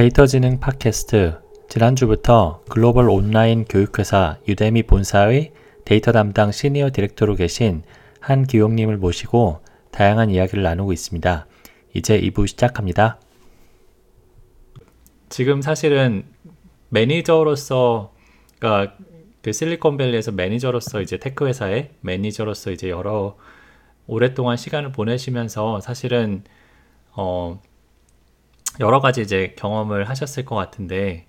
[0.00, 5.52] 데이터 지능 팟캐스트 지난주부터 글로벌 온라인 교육회사 유데미 본사의
[5.84, 7.82] 데이터 담당 senior director로 계신
[8.20, 9.60] 한기용님을 모시고
[9.90, 11.46] 다양한 이야기를 나누고 있습니다.
[11.92, 13.20] 이제 2부 시작합니다.
[15.28, 16.24] 지금 사실은
[16.88, 18.14] 매니저로서
[18.58, 18.96] 그러니까
[19.42, 23.36] 그 실리콘밸리에서 매니저로서 이제 tech 회사의 매니저로서 이제 여러
[24.06, 26.42] 오랫동안 시간을 보내시면서 사실은
[27.10, 27.60] 어
[28.80, 31.26] 여러 가지 이제 경험을 하셨을 것 같은데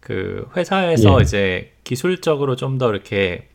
[0.00, 1.22] 그 회사에서 예.
[1.22, 3.48] 이제 기술적으로 좀 더 이렇게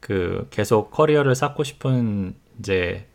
[0.00, 3.06] 그 계속 커리어를 쌓고 싶은 이제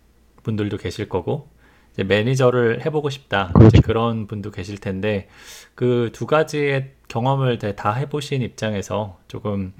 [0.43, 1.49] 분들도 계실 거고
[1.93, 3.67] 이제 매니저를 해보고 싶다 그렇죠.
[3.77, 5.27] 이제 그런 분도 계실 텐데
[5.75, 9.73] 그 두 가지의 경험을 다 해보신 입장에서 조금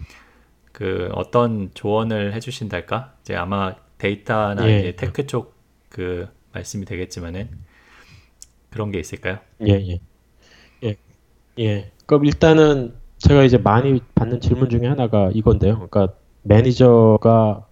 [0.72, 4.80] 그 어떤 조언을 해주신달까 이제 아마 데이터나 예.
[4.80, 7.50] 이제 tech 쪽 그 말씀이 되겠지만은
[8.70, 9.40] 그런 게 있을까요?
[9.68, 10.00] 예, 예.
[10.84, 10.96] 예.
[11.60, 11.92] 예.
[12.06, 15.76] 그럼 일단은 제가 이제 많이 받는 질문 중에 하나가 이건데요.
[15.76, 17.66] 그러니까 매니저가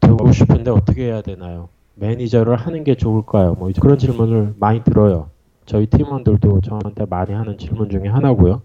[0.00, 1.68] 되고 싶은데 어떻게 해야 되나요?
[1.94, 3.54] 매니저를 하는 게 좋을까요?
[3.54, 5.30] 뭐 그런 질문을 많이 들어요.
[5.66, 8.62] 저희 팀원들도 저한테 많이 하는 질문 중에 하나고요.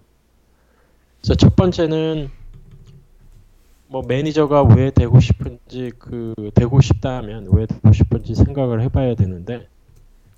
[1.20, 2.30] 그래서 첫 번째는
[3.88, 9.66] 뭐 매니저가 왜 되고 싶은지 그 되고 싶다면 왜 되고 싶은지 생각을 해봐야 되는데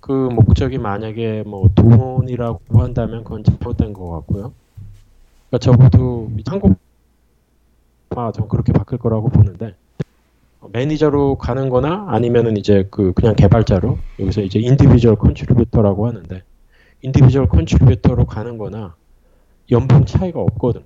[0.01, 4.53] 그 목적이 만약에 뭐 돈이라고 한다면 그건 잘못된 것 같고요.
[5.49, 6.79] 그러니까 적어도 한국
[8.11, 9.75] 아, 전 그렇게 바뀔 거라고 보는데
[10.73, 16.43] 매니저로 가는 거나 아니면은 이제 그 그냥 개발자로 여기서 이제 individual contributor라고 하는데
[17.03, 18.95] individual contributor로 가는 거나
[19.71, 20.85] 연봉 차이가 없거든요.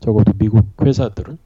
[0.00, 1.38] 적어도 미국 회사들은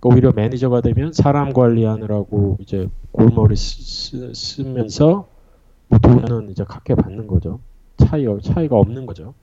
[0.00, 5.28] 그러니까 오히려 매니저가 되면 사람 관리하느라고 이제 골머리 쓰, 쓰면서
[5.88, 7.60] 뭐 돈은 이제 같게 받는 거죠.
[7.98, 9.34] 차이 차이가 없는 거죠.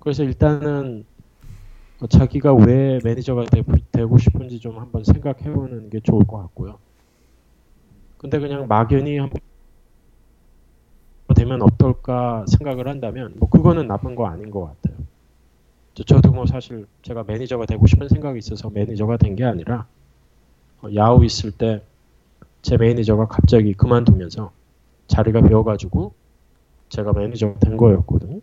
[0.00, 1.04] 그래서 일단은
[2.08, 6.78] 자기가 왜 매니저가 되, 고 싶은지 좀 한번 생각해 보는 게 좋을 것 같고요.
[8.18, 9.18] 근데 그냥 막연히
[11.34, 14.96] 되면 어떨까 생각을 한다면 뭐 그거는 나쁜 거 아닌 것 같아요.
[16.06, 19.86] 저도 뭐 사실 제가 매니저가 되고 싶은 생각이 있어서 매니저가 된 게 아니라
[20.82, 21.82] 어, 야후 있을 때
[22.62, 24.50] 제 매니저가 갑자기 그만두면서
[25.06, 26.12] 자리가 비어가지고
[26.88, 28.40] 제가 매니저가 된 거였거든요.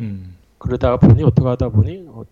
[0.00, 0.36] 음.
[0.58, 2.24] 그러다가 보니 어떻게 하다 보니 어,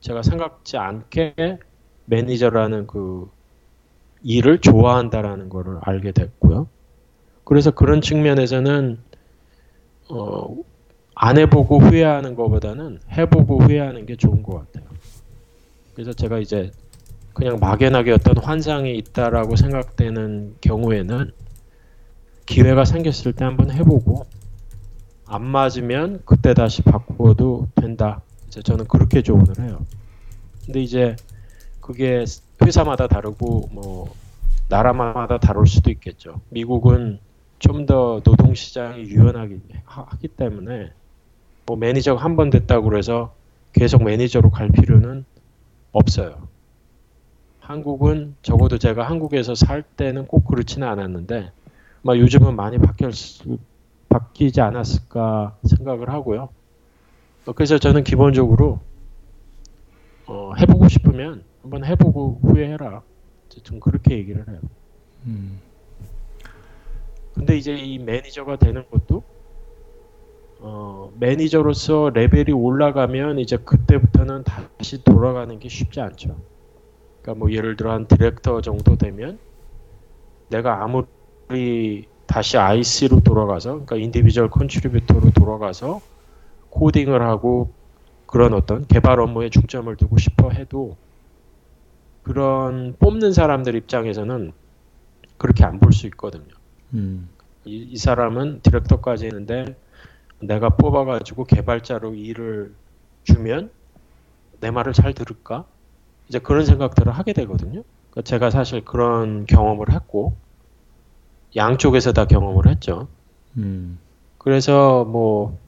[0.00, 1.58] 제가 생각지 않게
[2.06, 3.30] 매니저라는 그
[4.22, 6.68] 일을 좋아한다라는 거를 알게 됐고요.
[7.44, 8.98] 그래서 그런 측면에서는
[10.10, 10.56] 어,
[11.14, 14.90] 안 해보고 후회하는 것보다는 해보고 후회하는 게 좋은 것 같아요.
[15.94, 16.70] 그래서 제가 이제
[17.32, 21.32] 그냥 막연하게 어떤 환상이 있다라고 생각되는 경우에는
[22.46, 24.26] 기회가 생겼을 때 한번 해보고
[25.26, 28.20] 안 맞으면 그때 다시 바꾸어도 된다.
[28.48, 29.84] 이제 저는 그렇게 조언을 해요.
[30.66, 31.16] 근데 이제
[31.80, 32.24] 그게
[32.62, 34.14] 회사마다 다르고 뭐
[34.68, 36.40] 나라마다 다를 수도 있겠죠.
[36.50, 37.18] 미국은
[37.58, 40.90] 좀 더 노동 시장이 유연하기 하기 때문에
[41.64, 43.34] 뭐 매니저가 한 번 됐다고 그래서
[43.72, 45.24] 계속 매니저로 갈 필요는
[45.92, 46.48] 없어요.
[47.60, 51.52] 한국은 적어도 제가 한국에서 살 때는 꼭 그렇지는 않았는데
[52.02, 53.58] 막 요즘은 많이 바뀔 수,
[54.08, 56.48] 바뀌지 않았을까 생각을 하고요.
[57.46, 58.80] 어, 그래서 저는 기본적으로
[60.26, 63.02] 어, 해보고 싶으면 한번 해보고 후회해라.
[63.62, 64.60] 좀 그렇게 얘기를 해요.
[65.26, 65.60] 음.
[67.34, 69.22] 근데 이제 이 매니저가 되는 것도
[70.60, 76.36] 어, 매니저로서 레벨이 올라가면 이제 그때부터는 다시 돌아가는 게 쉽지 않죠.
[77.20, 79.38] 그러니까 뭐 예를 들어 한 디렉터 정도 되면
[80.48, 81.06] 내가 아무리
[82.26, 86.00] 다시 IC로 돌아가서 그러니까 individual contributor로 돌아가서
[86.70, 87.72] 코딩을 하고
[88.26, 90.96] 그런 어떤 개발 업무에 중점을 두고 싶어 해도
[92.22, 94.52] 그런 뽑는 사람들 입장에서는
[95.38, 96.54] 그렇게 안 볼 수 있거든요.
[96.94, 97.28] 음.
[97.64, 99.76] 이, 이, 사람은 디렉터까지 했는데
[100.40, 102.74] 내가 뽑아가지고 개발자로 일을
[103.24, 103.70] 주면
[104.60, 105.64] 내 말을 잘 들을까?
[106.28, 107.82] 이제 그런 생각들을 하게 되거든요.
[108.10, 110.34] 그러니까 제가 사실 그런 경험을 했고
[111.56, 113.08] 양쪽에서 다 경험을 했죠.
[113.56, 113.98] 음.
[114.38, 115.58] 그래서 뭐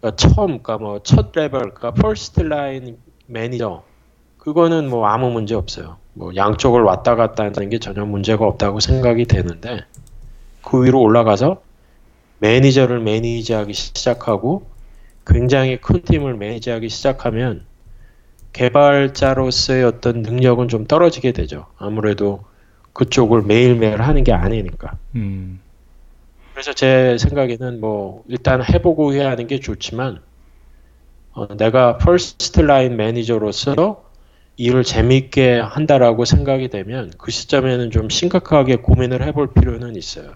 [0.00, 3.82] 그러니까 처음, 그러니까 뭐 첫 레벨, 그러니까 first line manager
[4.38, 5.96] 그거는 뭐 아무 문제 없어요.
[6.14, 9.80] 뭐 양쪽을 왔다 갔다 하는 게 전혀 문제가 없다고 생각이 되는데
[10.62, 11.60] 그 위로 올라가서
[12.40, 14.66] 매니저를 manage하기 시작하고
[15.26, 17.64] 굉장히 큰 팀을 manage하기 시작하면
[18.52, 21.66] 개발자로서의 어떤 능력은 좀 떨어지게 되죠.
[21.76, 22.44] 아무래도
[22.98, 24.96] 그쪽을 매일매일 하는 게 아니니까.
[25.14, 25.60] 음.
[26.52, 30.18] 그래서 제 생각에는 뭐 일단 해보고 해야 하는 게 좋지만
[31.32, 34.02] 어, 내가 first line 매니저로서
[34.56, 40.32] 일을 재미있게 한다라고 생각이 되면 그 시점에는 좀 심각하게 고민을 해볼 필요는 있어요.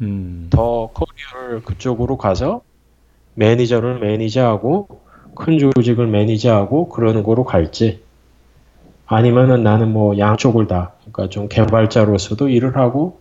[0.00, 2.62] 음, 더 커리어를 그쪽으로 가서
[3.34, 4.88] 매니저를 manage하고
[5.36, 8.02] 큰 조직을 manage하고 그러는 거로 갈지
[9.06, 13.20] 아니면은 나는 뭐 양쪽을 다 그러니까 좀 개발자로서도 일을 하고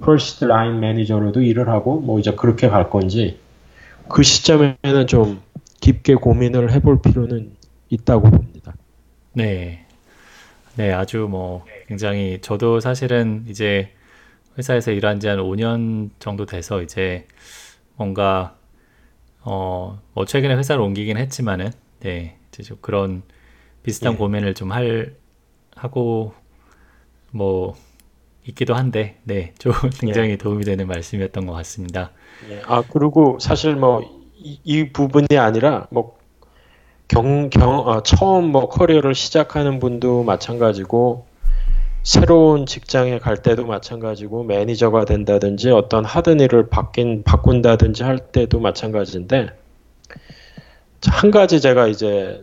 [0.00, 3.38] first line 매니저로도 일을 하고 뭐 이제 그렇게 갈 건지
[4.08, 5.40] 그 시점에는 좀
[5.80, 7.52] 깊게 고민을 해볼 필요는
[7.88, 8.74] 있다고 봅니다.
[9.32, 9.86] 네.
[10.76, 13.90] 네, 아주 뭐 굉장히 저도 사실은 이제
[14.58, 17.26] 회사에서 일한 지 한 5년 정도 돼서 이제
[17.96, 18.56] 뭔가
[19.42, 21.70] 어, 뭐 최근에 회사를 옮기긴 했지만은
[22.00, 23.22] 네, 이제 좀 그런
[23.82, 24.16] 비슷한 예.
[24.16, 25.16] 고민을 좀 할,
[25.76, 26.34] 하고
[27.30, 27.74] 뭐
[28.46, 32.10] 있기도 한데 네, 좀 굉장히 도움이 되는 말씀이었던 것 같습니다.
[32.50, 32.62] 예.
[32.66, 34.02] 아, 그리고 사실 뭐,
[34.36, 36.16] 이, 이 부분이 아니라, 뭐,
[37.08, 41.26] 경, 경, 아, 처음 뭐 커리어를 시작하는 분도 마찬가지고,
[42.02, 49.50] 새로운 직장에 갈 때도 마찬가지고, 매니저가 된다든지, 어떤 하던 일을 바뀐, 바꾼다든지 할 때도 마찬가지인데,
[51.06, 52.42] 한 가지 제가 이제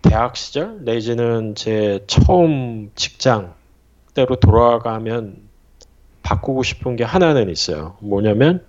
[0.00, 3.54] 대학 시절, 내지는 제 처음 직장
[4.14, 5.36] 때로 돌아가면
[6.22, 7.96] 바꾸고 싶은 게 하나는 있어요.
[8.00, 8.64] 뭐냐면,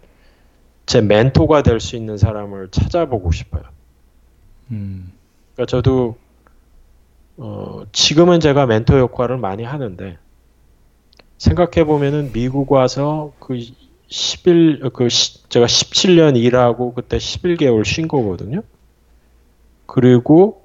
[0.85, 3.63] 제 멘토가 될 수 있는 사람을 찾아보고 싶어요.
[4.71, 5.11] 음,
[5.55, 6.17] 그러니까 저도
[7.37, 10.17] 어, 지금은 제가 멘토 역할을 많이 하는데
[11.37, 13.57] 생각해 보면은 미국 와서 그
[14.07, 18.61] 11, 그 시- 제가 17년 일하고 그때 11개월 쉰 거거든요.
[19.85, 20.63] 그리고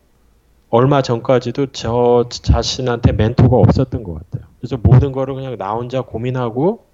[0.70, 4.47] 얼마 전까지도 저 자신한테 멘토가 없었던 것 같아요.
[4.60, 6.86] 그래서 모든 거를 그냥 나 혼자 고민하고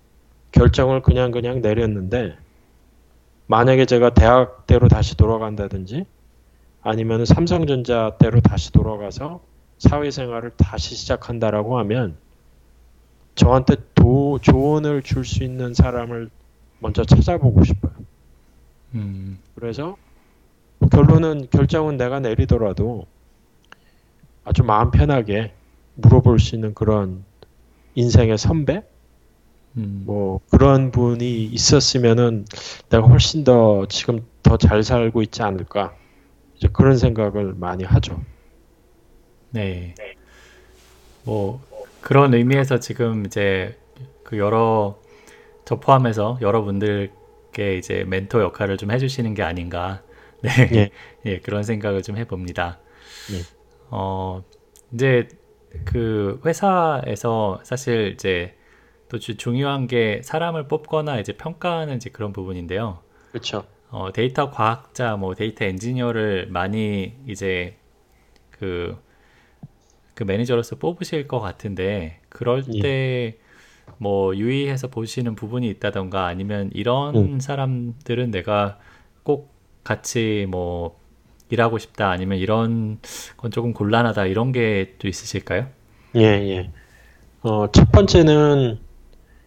[0.52, 2.36] 결정을 그냥 그냥 내렸는데
[3.46, 6.06] 만약에 제가 대학대로 다시 돌아간다든지
[6.82, 9.42] 아니면 삼성전자 때로 다시 돌아가서
[9.78, 12.18] 사회생활을 다시 시작한다라고 하면
[13.34, 16.30] 저한테 도, 조언을 줄 수 있는 사람을
[16.78, 17.92] 먼저 찾아보고 싶어요.
[18.94, 19.96] 음, 그래서
[20.92, 23.06] 결론은 결정은 내가 내리더라도
[24.44, 25.54] 아주 마음 편하게
[25.94, 27.24] 물어볼 수 있는 그런
[27.94, 28.82] 인생의 선배
[29.76, 32.46] 음, 뭐 그런 분이 있었으면은
[32.90, 35.96] 내가 훨씬 더 지금 더 잘 살고 있지 않을까
[36.56, 38.22] 이제 그런 생각을 많이 하죠.
[39.50, 39.94] 네.
[41.22, 41.60] 뭐
[42.00, 43.78] 그런 의미에서 지금 이제
[44.22, 44.98] 그 여러
[45.64, 50.02] 저 포함해서 여러분들께 이제 멘토 역할을 좀 해주시는 게 아닌가.
[50.42, 50.50] 네.
[50.74, 50.90] 예.
[51.26, 52.80] 예, 그런 생각을 좀 해봅니다.
[53.32, 53.46] 예.
[53.90, 54.44] 어,
[54.92, 55.28] 이제
[55.84, 58.56] 그 회사에서 사실 이제
[59.08, 63.00] 또 주- 중요한 게 사람을 뽑거나 이제 평가하는 이제 그런 부분인데요.
[63.32, 63.66] 그렇죠.
[63.90, 67.76] 어, 데이터 과학자, 뭐 데이터 엔지니어를 많이 이제
[68.50, 68.96] 그,
[70.14, 72.80] 그 매니저로서 뽑으실 것 같은데, 그럴 예.
[73.98, 77.40] 때뭐 유의해서 보시는 부분이 있다던가 아니면 이런 음.
[77.40, 78.78] 사람들은 내가
[79.22, 79.52] 꼭
[79.84, 81.00] 같이 뭐
[81.54, 82.98] 일하고 싶다 아니면 이런
[83.38, 85.68] 건 조금 곤란하다 이런 게 또 있으실까요?
[86.16, 86.70] 예, 예.
[87.42, 88.78] 어, 첫 번째는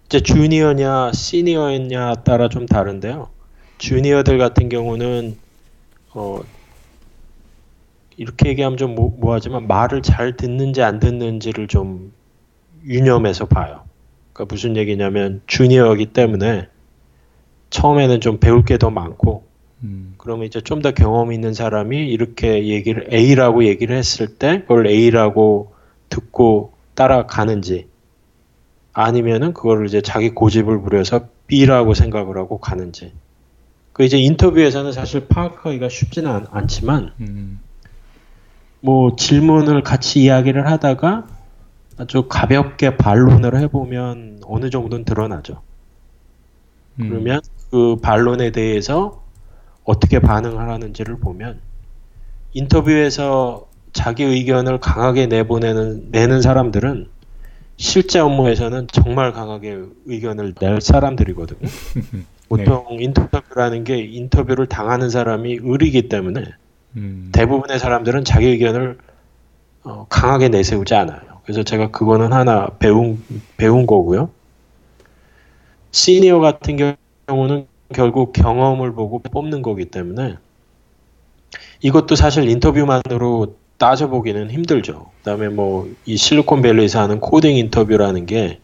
[0.05, 3.29] 이제 주니어냐 시니어냐 따라 좀 다른데요.
[3.77, 5.37] 주니어들 같은 경우는
[6.13, 6.39] 어,
[8.17, 12.11] 이렇게 얘기하면 좀 뭐, 뭐하지만 말을 잘 듣는지 안 듣는지를 좀
[12.85, 13.83] 유념해서 봐요.
[14.33, 16.67] 그러니까 무슨 얘기냐면 주니어이기 때문에
[17.69, 19.46] 처음에는 좀 배울 게 더 많고
[19.83, 24.87] 음, 그러면 이제 좀 더 경험 있는 사람이 이렇게 얘기를 A라고 얘기를 했을 때 그걸
[24.87, 25.73] A라고
[26.09, 27.87] 듣고 따라가는지
[28.93, 33.13] 아니면은 그거를 이제 자기 고집을 부려서 B라고 생각을 하고 가는지.
[33.93, 37.59] 그 이제 인터뷰에서는 사실 파악하기가 쉽지는 않, 않지만 음,
[38.81, 41.27] 뭐 질문을 같이 이야기를 하다가
[41.97, 45.61] 아주 가볍게 반론을 해보면 어느 정도는 드러나죠.
[46.99, 47.41] 음, 그러면
[47.71, 49.23] 그 반론에 대해서
[49.87, 51.61] 어떻게 반응을 하는지를 보면
[52.53, 57.07] 인터뷰에서 자기 의견을 강하게 내보내는 내는 사람들은
[57.77, 61.59] 실제 업무에서는 정말 강하게 의견을 낼 사람들이거든요.
[62.49, 66.43] 보통 인터뷰라는 게 인터뷰를 당하는 사람이 을이기 때문에
[66.97, 68.97] 음, 대부분의 사람들은 자기 의견을
[69.83, 71.21] 어, 강하게 내세우지 않아요.
[71.43, 73.23] 그래서 제가 그거는 하나 배운
[73.55, 74.31] 배운 거고요.
[75.91, 80.37] 시니어 같은 경우는 결국 경험을 보고 뽑는 거기 때문에
[81.81, 85.11] 이것도 사실 인터뷰만으로 따져보기는 힘들죠.
[85.19, 88.59] 그다음에 뭐 이 실리콘밸리에서 하는 코딩 인터뷰라는 게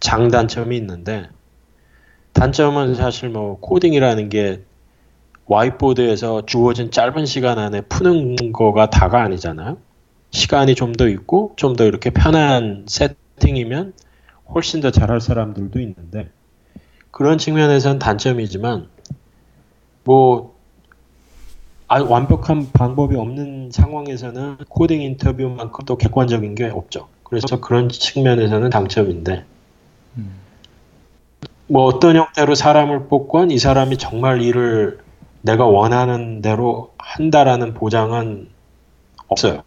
[0.00, 1.28] 장단점이 있는데
[2.32, 4.62] 단점은 사실 뭐 코딩이라는 게
[5.46, 9.78] whiteboard에서 주어진 짧은 시간 안에 푸는 거가 다가 아니잖아요.
[10.30, 13.92] 시간이 좀 더 있고 좀 더 이렇게 편한 세팅이면
[14.54, 16.30] 훨씬 더 잘할 사람들도 있는데
[17.10, 18.88] 그런 측면에서는 단점이지만
[20.04, 20.54] 뭐
[21.88, 27.08] 아, 완벽한 방법이 없는 상황에서는 코딩 인터뷰만큼 또 객관적인 게 없죠.
[27.24, 29.44] 그래서 그런 측면에서는 장점인데
[31.66, 34.98] 뭐 어떤 형태로 사람을 뽑건 이 사람이 정말 일을
[35.42, 38.48] 내가 원하는 대로 한다라는 보장은
[39.28, 39.62] 없어요.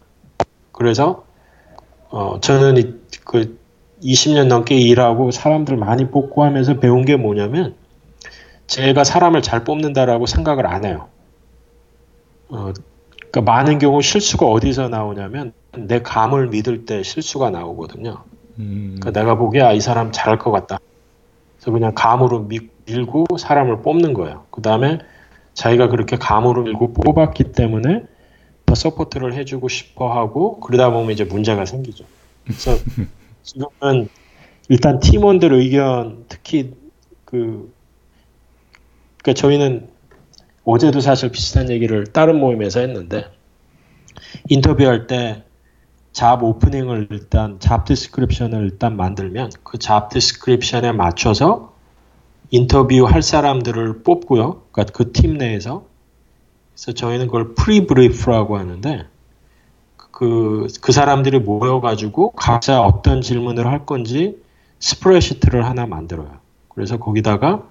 [0.72, 1.24] 그래서
[2.10, 3.58] 어 저는 이, 그
[4.04, 7.74] 20년 넘게 일하고 사람들 많이 뽑고 하면서 배운 게 뭐냐면
[8.66, 11.08] 제가 사람을 잘 뽑는다라고 생각을 안 해요.
[12.48, 12.72] 어,
[13.18, 18.22] 그러니까 많은 경우 실수가 어디서 나오냐면 내 감을 믿을 때 실수가 나오거든요.
[18.58, 18.96] 음.
[19.00, 20.78] 그러니까 내가 보기에 아, 이 사람 잘할 것 같다.
[21.56, 24.44] 그래서 그냥 감으로 밀, 밀고 사람을 뽑는 거예요.
[24.50, 24.98] 그 다음에
[25.54, 28.04] 자기가 그렇게 감으로 밀고 뽑았기 때문에
[28.66, 32.04] 더 support를 해주고 싶어 하고 그러다 보면 이제 문제가 생기죠.
[32.44, 32.72] 그래서
[33.44, 34.08] 지금은
[34.68, 36.74] 일단 팀원들 의견 특히
[37.24, 37.72] 그
[39.22, 39.90] 그러니까 저희는
[40.64, 43.26] 어제도 사실 비슷한 얘기를 다른 모임에서 했는데
[44.48, 45.44] 인터뷰할 때
[46.12, 51.74] job opening을 일단 job description을 일단 만들면 그 job description에 맞춰서
[52.50, 54.62] 인터뷰 할 사람들을 뽑고요.
[54.72, 55.86] 그러니까 그 팀 내에서
[56.74, 59.06] 그래서 저희는 그걸 pre-brief라고 하는데
[60.14, 64.40] 그, 그 사람들이 모여가지고 각자 어떤 질문을 할 건지
[64.78, 66.38] spreadsheet를 하나 만들어요.
[66.68, 67.64] 그래서 거기다가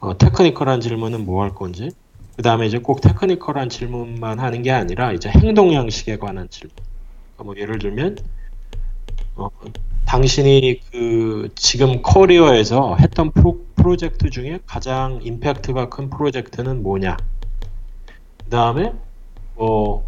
[0.00, 1.90] 어, technical한 질문은 뭐 할 건지,
[2.36, 6.74] 그 다음에 이제 꼭 테크니컬한 질문만 하는 게 아니라 이제 행동 양식에 관한 질문.
[7.36, 8.18] 그러니까 뭐 예를 들면,
[9.36, 9.48] 어,
[10.06, 17.16] 당신이 그 지금 커리어에서 했던 프로, 프로젝트 중에 가장 임팩트가 큰 프로젝트는 뭐냐?
[18.44, 18.92] 그 다음에
[19.54, 20.06] 뭐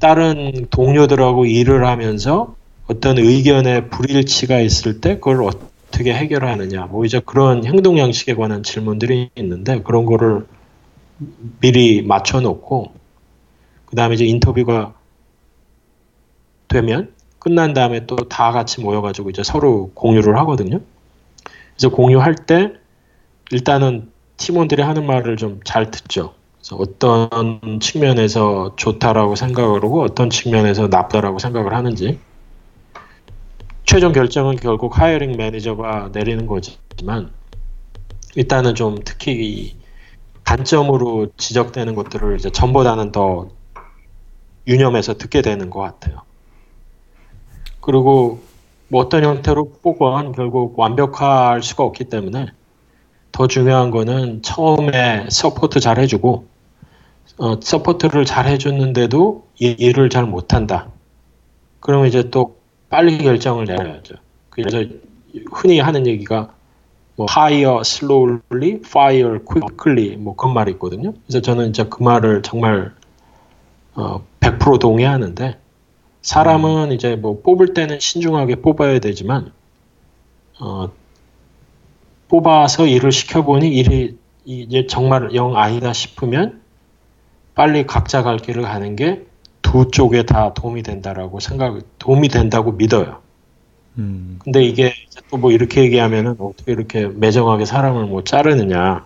[0.00, 6.86] 다른 동료들하고 일을 하면서 어떤 의견의 불일치가 있을 때 그걸 어떻게 해결하느냐.
[6.86, 10.46] 뭐 이제 그런 행동 양식에 관한 질문들이 있는데 그런 거를
[11.60, 12.92] 미리 맞춰 놓고
[13.86, 14.94] 그 다음에 이제 인터뷰가
[16.68, 20.80] 되면 끝난 다음에 또 다 같이 모여 가지고 이제 서로 공유를 하거든요.
[21.76, 22.72] 그래서 공유할 때
[23.50, 26.34] 일단은 팀원들이 하는 말을 좀 잘 듣죠.
[26.72, 32.18] 어떤 측면에서 좋다라고 생각을 하고 어떤 측면에서 나쁘다라고 생각을 하는지
[33.84, 37.30] 최종 결정은 결국 hiring 매니저가 내리는 거지만
[38.34, 39.76] 일단은 좀 특히
[40.44, 43.48] 단점으로 지적되는 것들을 이제 전보다는 더
[44.66, 46.22] 유념해서 듣게 되는 것 같아요.
[47.80, 48.40] 그리고
[48.88, 52.46] 뭐 어떤 형태로 보건 결국 완벽할 수가 없기 때문에
[53.32, 56.53] 더 중요한 거는 처음에 support 잘 해주고
[57.38, 60.88] 어, support를 잘 해줬는데도 일을 잘 못한다.
[61.80, 62.56] 그러면 이제 또
[62.88, 64.14] 빨리 결정을 내려야죠.
[64.50, 64.84] 그래서
[65.52, 66.54] 흔히 하는 얘기가
[67.16, 71.12] 뭐 hire slowly, fire quickly 뭐 그런 말이 있거든요.
[71.26, 72.92] 그래서 저는 이제 그 말을 정말
[73.94, 75.58] 어, 100% 동의하는데
[76.22, 79.52] 사람은 이제 뭐 뽑을 때는 신중하게 뽑아야 되지만
[80.60, 80.90] 어,
[82.28, 86.63] 뽑아서 일을 시켜보니 일이 이제 정말 영 아니다 싶으면
[87.54, 89.24] 빨리 각자 갈 길을 가는 게
[89.74, 93.22] 두 쪽에 다 도움이 된다라고 생각, 도움이 된다고 믿어요.
[93.98, 94.38] 음.
[94.44, 94.94] 근데 이게
[95.30, 99.04] 또 뭐 이렇게 얘기하면은 어떻게 이렇게 매정하게 사람을 뭐 자르느냐.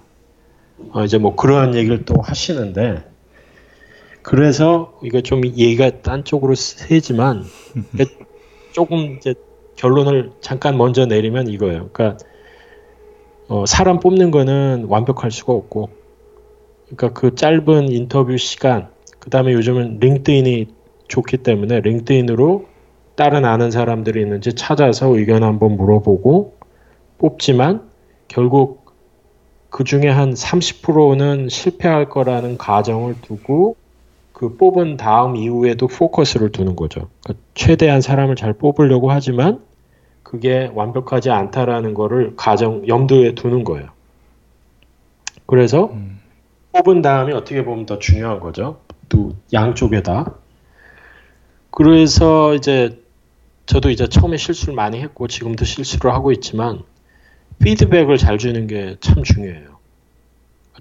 [0.93, 3.05] 어, 이제 뭐 그런 얘기를 또 하시는데,
[4.23, 7.45] 그래서 이거 좀 얘기가 딴 쪽으로 세지만,
[8.73, 9.35] 조금 이제
[9.76, 11.90] 결론을 잠깐 먼저 내리면 이거예요.
[11.93, 12.19] 그러니까,
[13.49, 15.90] 어, 사람 뽑는 거는 완벽할 수가 없고,
[16.88, 20.68] 그러니까 그 짧은 인터뷰 시간, 그 다음에 요즘은 링크드인이
[21.09, 22.66] 좋기 때문에 링크드인으로
[23.14, 26.57] 다른 아는 사람들이 있는지 찾아서 의견 한번 물어보고
[27.18, 27.83] 뽑지만
[28.28, 28.92] 결국
[29.71, 33.76] 그 중에 한 30%는 실패할 거라는 가정을 두고
[34.33, 37.09] 그 뽑은 다음 이후에도 포커스를 두는 거죠.
[37.25, 39.61] 그러니까 최대한 사람을 잘 뽑으려고 하지만
[40.23, 43.88] 그게 완벽하지 않다라는 거를 가정 염두에 두는 거예요.
[45.47, 46.18] 그래서 음.
[46.73, 48.81] 뽑은 다음에 어떻게 보면 더 중요한 거죠.
[49.09, 50.35] 또 양쪽에다.
[51.71, 53.03] 그래서 이제
[53.67, 56.83] 저도 이제 처음에 실수를 많이 했고 지금도 실수를 하고 있지만
[57.61, 59.79] 피드백을 잘 주는 게 참 중요해요.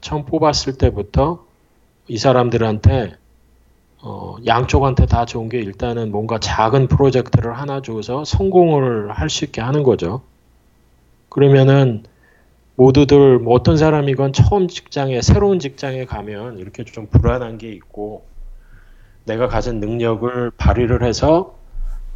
[0.02, 1.46] 처음 뽑았을 때부터
[2.08, 3.16] 이 사람들한테
[4.02, 9.62] 어, 양쪽한테 다 좋은 게 일단은 뭔가 작은 프로젝트를 하나 줘서 성공을 할 수 있게
[9.62, 10.22] 하는 거죠.
[11.30, 12.04] 그러면은
[12.78, 18.28] 모두들 뭐 어떤 사람이건 처음 직장에 새로운 직장에 가면 이렇게 좀 불안한 게 있고
[19.26, 21.56] 내가 가진 능력을 발휘를 해서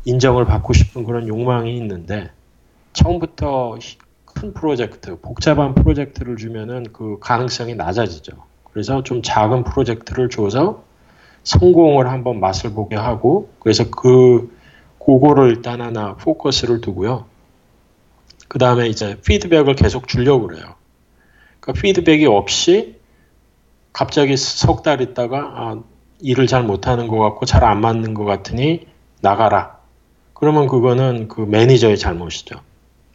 [0.06, 2.30] 인정을 받고 싶은 그런 욕망이 있는데
[2.94, 3.80] 처음부터
[4.25, 8.34] 큰 프로젝트, 복잡한 프로젝트를 주면은 그 가능성이 낮아지죠.
[8.72, 10.84] 그래서 좀 작은 프로젝트를 줘서
[11.44, 14.56] 성공을 한번 맛을 보게 하고 그래서 그
[15.03, 17.30] 그거를 일단 하나 포커스를 두고요.
[18.51, 20.75] 그 다음에 이제 피드백을 계속 주려고 그래요.
[21.62, 22.98] 그 피드백이 없이
[23.93, 25.84] 갑자기 석 달 있다가 아,
[26.20, 28.88] 일을 잘 못하는 것 같고 잘 안 맞는 것 같으니
[29.22, 29.77] 나가라.
[30.34, 32.60] 그러면 그거는 그 매니저의 잘못이죠.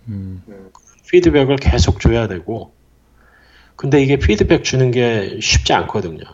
[0.09, 0.43] 음.
[1.11, 2.73] 피드백을 계속 줘야 되고
[3.77, 6.25] 근데 이게 피드백 주는 게 쉽지 않거든요.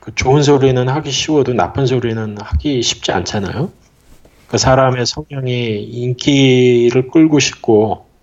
[0.00, 3.72] 그 좋은 소리는 하기 쉬워도 나쁜 소리는 하기 쉽지 않잖아요.
[4.46, 8.13] 그 사람의 성향이 인기를 끌고 싶고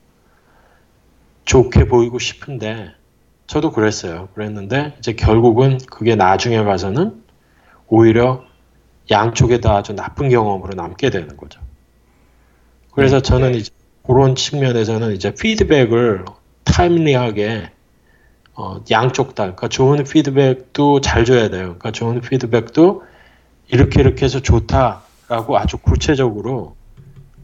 [1.51, 2.93] 좋게 보이고 싶은데
[3.45, 4.29] 저도 그랬어요.
[4.35, 7.21] 그랬는데 이제 결국은 그게 나중에 가서는
[7.89, 8.45] 오히려
[9.09, 11.59] 양쪽에 다 아주 나쁜 경험으로 남게 되는 거죠.
[12.93, 13.21] 그래서 네.
[13.23, 13.69] 저는 이제
[14.03, 16.23] 그런 측면에서는 이제 피드백을
[16.63, 17.69] 타임리하게
[18.53, 21.63] 어, 양쪽 다, 그러니까 좋은 피드백도 잘 줘야 돼요.
[21.63, 23.03] 그러니까 좋은 피드백도
[23.67, 26.77] 이렇게 이렇게 해서 좋다라고 아주 구체적으로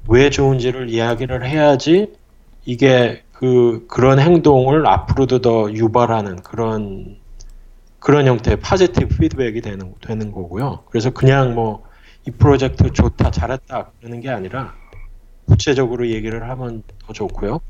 [0.07, 2.13] 왜 좋은지를 이야기를 해야지
[2.63, 7.17] 이게 그 그런 행동을 앞으로도 더 유발하는 그런
[7.99, 10.83] 그런 형태의 positive 피드백이 되는 되는 거고요.
[10.89, 11.87] 그래서 그냥 뭐
[12.27, 14.73] 이 프로젝트 좋다 잘했다 그러는 게 아니라
[15.45, 17.61] 구체적으로 얘기를 하면 더 좋고요.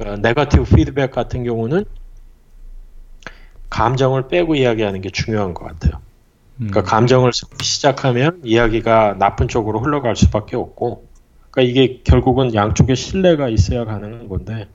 [0.00, 1.86] 어, negative 피드백 같은 경우는
[3.70, 6.02] 감정을 빼고 이야기하는 게 중요한 것 같아요.
[6.56, 6.84] 그러니까 음.
[6.84, 11.06] 감정을 시작하면 이야기가 나쁜 쪽으로 흘러갈 수밖에 없고,
[11.52, 14.68] 그러니까 이게 결국은 양쪽에 신뢰가 있어야 가능한 건데,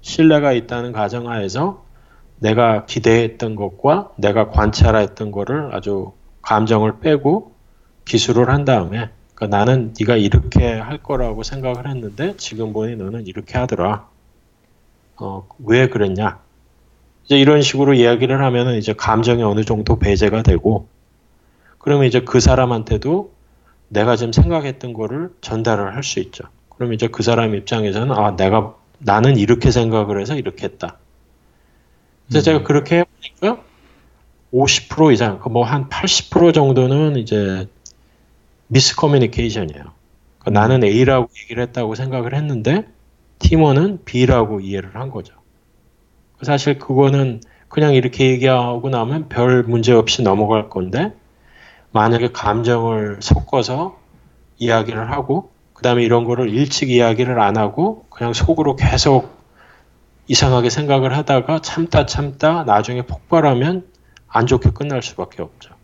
[0.00, 1.84] 신뢰가 있다는 가정하에서
[2.38, 6.12] 내가 기대했던 것과 내가 관찰했던 거를 아주
[6.42, 7.52] 감정을 빼고
[8.04, 13.58] 기술을 한 다음에 그러니까 나는 네가 이렇게 할 거라고 생각을 했는데 지금 보니 너는 이렇게
[13.58, 14.08] 하더라.
[15.16, 16.38] 어, 왜 그랬냐?
[17.24, 20.86] 이제 이런 식으로 이야기를 하면은 이제 감정이 어느 정도 배제가 되고
[21.78, 23.32] 그러면 이제 그 사람한테도
[23.88, 26.44] 내가 지금 생각했던 거를 전달을 할 수 있죠.
[26.70, 30.98] 그럼 이제 그 사람 입장에서는 아 내가 나는 이렇게 생각을 해서 이렇게 했다.
[32.28, 32.44] 그래서 음.
[32.44, 33.04] 제가 그렇게
[33.40, 33.62] 해보니까
[34.52, 37.66] 50% 이상, 뭐 한 80% 정도는 이제
[38.68, 39.84] 미스 커뮤니케이션이에요.
[40.38, 42.86] 그러니까 나는 A라고 얘기를 했다고 생각을 했는데
[43.40, 45.34] 팀원은 B라고 이해를 한 거죠.
[46.42, 51.12] 사실 그거는 그냥 이렇게 얘기하고 나면 별 문제 없이 넘어갈 건데
[51.92, 53.98] 만약에 감정을 섞어서
[54.58, 59.38] 이야기를 하고 그 다음에 이런 거를 일찍 이야기를 안 하고 그냥 속으로 계속
[60.26, 63.86] 이상하게 생각을 하다가 참다 참다 나중에 폭발하면
[64.28, 65.74] 안 좋게 끝날 수밖에 없죠.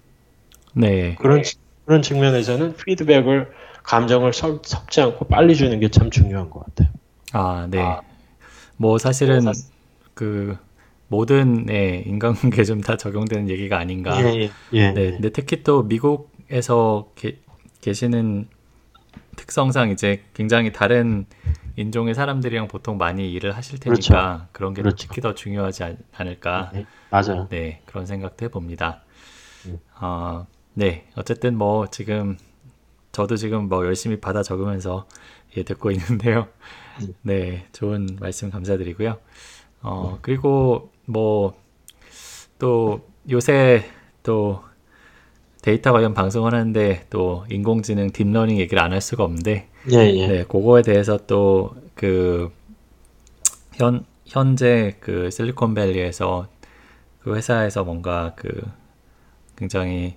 [0.74, 1.14] 네.
[1.16, 1.42] 그런
[1.86, 6.88] 그런 측면에서는 피드백을 감정을 섞, 지 않고 빨리 주는 게 참 중요한 것 같아요.
[7.32, 7.80] 아, 네.
[7.80, 8.00] 아,
[8.76, 10.58] 뭐 사실은 뭐그
[11.08, 14.20] 모든 네, 인간관계 좀 다 적용되는 얘기가 아닌가.
[14.20, 15.10] 예, 예, 예, 네.
[15.12, 17.38] 근데 특히 또 미국에서 게,
[17.80, 18.48] 계시는
[19.36, 21.26] 특성상 이제 굉장히 다른
[21.76, 24.48] 인종의 사람들이랑 보통 많이 일을 하실 테니까 그렇죠.
[24.52, 25.06] 그런 게 그렇죠.
[25.08, 26.70] 특히 더 중요하지 않을까.
[26.72, 27.48] 네, 맞아요.
[27.50, 29.02] 네, 그런 생각도 해봅니다.
[29.66, 29.78] 음.
[30.00, 32.36] 어, 네, 어쨌든 뭐 지금
[33.12, 35.06] 저도 지금 뭐 열심히 받아 적으면서
[35.56, 36.48] 예, 듣고 있는데요.
[37.00, 37.14] 음.
[37.22, 39.18] 네, 좋은 말씀 감사드리고요.
[39.82, 41.54] 어, 그리고 뭐
[42.58, 43.84] 또 요새
[44.22, 44.62] 또
[45.62, 50.26] 데이터 관련 방송을 하는데 또 인공지능 딥러닝 얘기를 안 할 수가 없는데 예, 예.
[50.28, 52.50] 네, 그거에 대해서 또 그
[53.74, 56.48] 현 현재 그 실리콘밸리에서
[57.20, 58.48] 그 회사에서 뭔가 그
[59.56, 60.16] 굉장히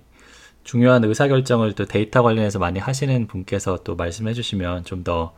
[0.64, 5.34] 중요한 의사결정을 또 데이터 관련해서 많이 하시는 분께서 또 말씀해 주시면 좀더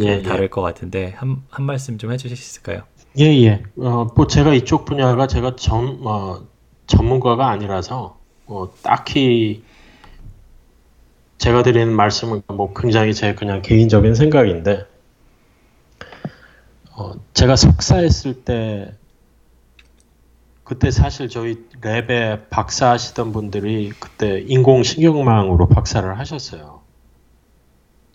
[0.00, 0.48] 그 예, 다를 예.
[0.48, 2.82] 것 같은데 한, 한 말씀 좀 해주실 수 있을까요?
[3.18, 3.62] 예, 예.
[3.78, 6.46] 어, 뭐 제가 이쪽 분야가 제가 전, 어,
[6.86, 9.64] 전문가가 아니라서 뭐 딱히
[11.38, 14.86] 제가 드리는 말씀은 뭐 굉장히 제 그냥 개인적인 생각인데
[16.92, 18.92] 어, 제가 석사했을 때
[20.64, 26.82] 그때 사실 저희 랩에 박사 하시던 분들이 그때 인공신경망으로 박사를 하셨어요.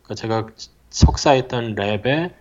[0.04, 0.48] 그러니까 제가
[0.90, 2.41] 석사했던 랩에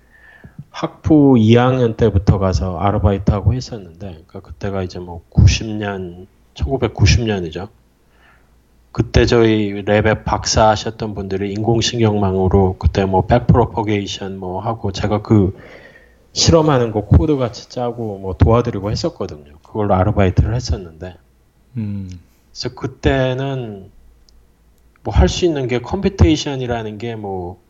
[0.70, 7.68] 학부 2학년 때부터 가서 아르바이트 하고 했었는데, 그러니까 그때가 이제 뭐 90년, 1990년이죠.
[8.92, 15.56] 그때 저희 랩에 박사 하셨던 분들이 인공신경망으로 그때 뭐 백프로퍼게이션 뭐 하고 제가 그
[16.32, 19.58] 실험하는 거 코드 같이 짜고 뭐 도와드리고 했었거든요.
[19.62, 21.16] 그걸로 아르바이트를 했었는데.
[21.76, 22.10] 음.
[22.52, 23.90] 그래서 그때는
[25.04, 27.60] 뭐 할 수 있는 게 computation이라는 게 뭐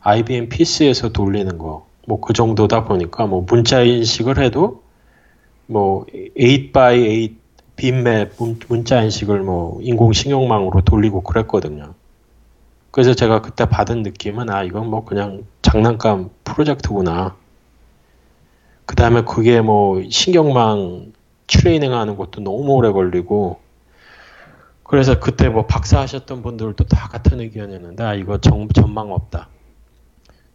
[0.00, 4.82] IBM PC에서 돌리는 거 뭐 그 정도다 보니까 뭐 문자 인식을 해도
[5.66, 7.34] 뭐 8x8
[7.76, 8.32] 빈맵
[8.68, 11.94] 문자 인식을 뭐 인공 신경망으로 돌리고 그랬거든요.
[12.90, 17.36] 그래서 제가 그때 받은 느낌은 아 이건 뭐 그냥 장난감 프로젝트구나.
[18.84, 21.12] 그 다음에 그게 뭐 신경망
[21.46, 23.60] 트레이닝 하는 것도 너무 오래 걸리고
[24.82, 29.48] 그래서 그때 뭐 박사 하셨던 분들도 다 같은 의견이었는데 아 이거 정, 전망 없다.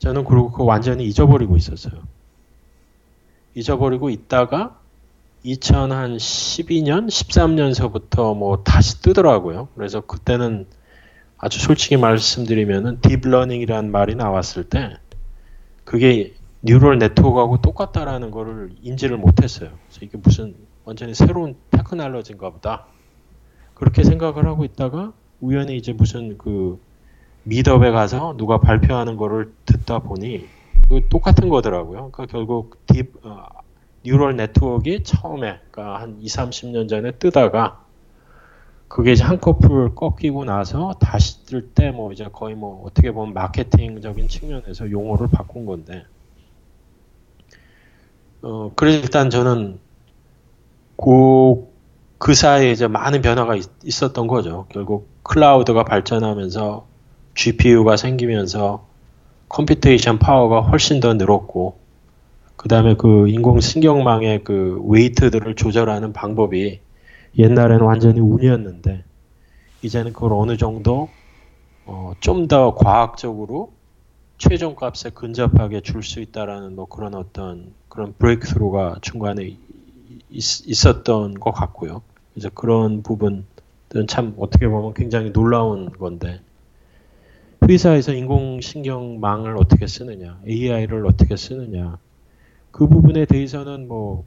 [0.06, 2.00] 저는 그리고 그 완전히 잊어버리고 있었어요.
[3.56, 4.80] 잊어버리고 있다가
[5.44, 9.70] 2012년, 13년서부터 뭐 다시 뜨더라고요.
[9.74, 10.68] 그래서 그때는
[11.40, 14.96] 아주 솔직히 말씀드리면은 딥러닝이라는 말이 나왔을 때
[15.86, 19.72] 그게 neural network하고 똑같다라는 거를 인지를 못했어요.
[19.88, 22.86] 그래서 이게 무슨 완전히 새로운 테크놀로지인가 보다.
[23.74, 26.80] 그렇게 생각을 하고 있다가 우연히 이제 무슨 그
[27.46, 30.48] meetup에 가서 누가 발표하는 거를 듣다 보니
[30.90, 32.12] 그 똑같은 거더라고요.
[32.12, 33.48] 그러니까 결국 deep 어,
[34.04, 37.84] neural network가 처음에 그러니까 한 2, 30년 전에 뜨다가
[38.88, 44.28] 그게 이제 한꺼풀 꺾이고 나서 다시 뜰 때 뭐 이제 거의 뭐 어떻게 보면 마케팅적인
[44.30, 46.06] 측면에서 용어를 바꾼 건데
[48.42, 49.80] 어 그래서 일단 저는
[50.98, 51.68] 그,
[52.18, 54.66] 그 사이에 이제 많은 변화가 있, 있었던 거죠.
[54.70, 56.88] 결국 클라우드가 발전하면서
[57.36, 58.88] GPU가 생기면서
[59.50, 61.78] computation power가 훨씬 더 늘었고
[62.56, 66.80] 그 다음에 그 인공신경망의 그 weight들을 조절하는 방법이
[67.38, 69.04] 옛날에는 완전히 운이었는데
[69.84, 71.10] 이제는 그걸 어느 정도
[71.86, 73.74] 어, 좀 더 과학적으로
[74.38, 79.56] 최종 값에 근접하게 줄 수 있다라는 뭐 그런 어떤 그런 브레이크스루가 중간에
[80.30, 82.02] 있, 었던것 같고요.
[82.36, 83.46] 이제 그런 부분은
[84.08, 86.42] 참 어떻게 보면 굉장히 놀라운 건데
[87.68, 91.98] 회사에서 인공신경망을 어떻게 쓰느냐, AI를 어떻게 쓰느냐
[92.72, 94.26] 그 부분에 대해서는 뭐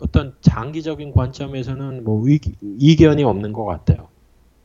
[0.00, 2.40] 어떤 장기적인 관점에서는 뭐 의,
[2.78, 4.08] 이견이 없는 것 같아요.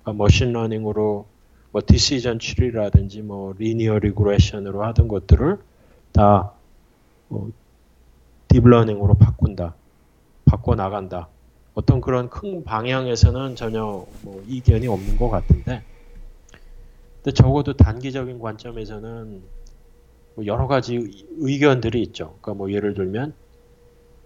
[0.02, 1.28] 그러니까 머신러닝으로
[1.72, 5.58] 뭐 decision tree라든지 뭐 linear regression으로 하던 것들을
[6.12, 6.58] 다
[7.30, 7.52] 뭐
[8.48, 9.76] 딥러닝으로 바꾼다,
[10.46, 11.28] 바꿔 나간다.
[11.74, 15.84] 어떤 그런 큰 방향에서는 전혀 뭐 이견이 없는 것 같은데,
[17.28, 19.42] 근데 적어도 단기적인 관점에서는
[20.36, 22.38] 뭐 여러 가지 의견들이 있죠.
[22.40, 23.34] 그러니까 뭐 예를 들면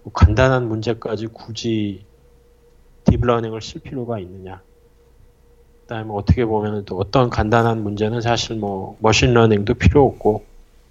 [0.04, 2.04] 뭐 간단한 문제까지 굳이
[3.02, 4.62] 딥러닝을 쓸 필요가 있느냐.
[5.80, 10.44] 그다음에 어떻게 보면 또 어떤 간단한 문제는 사실 뭐 머신러닝도 필요 없고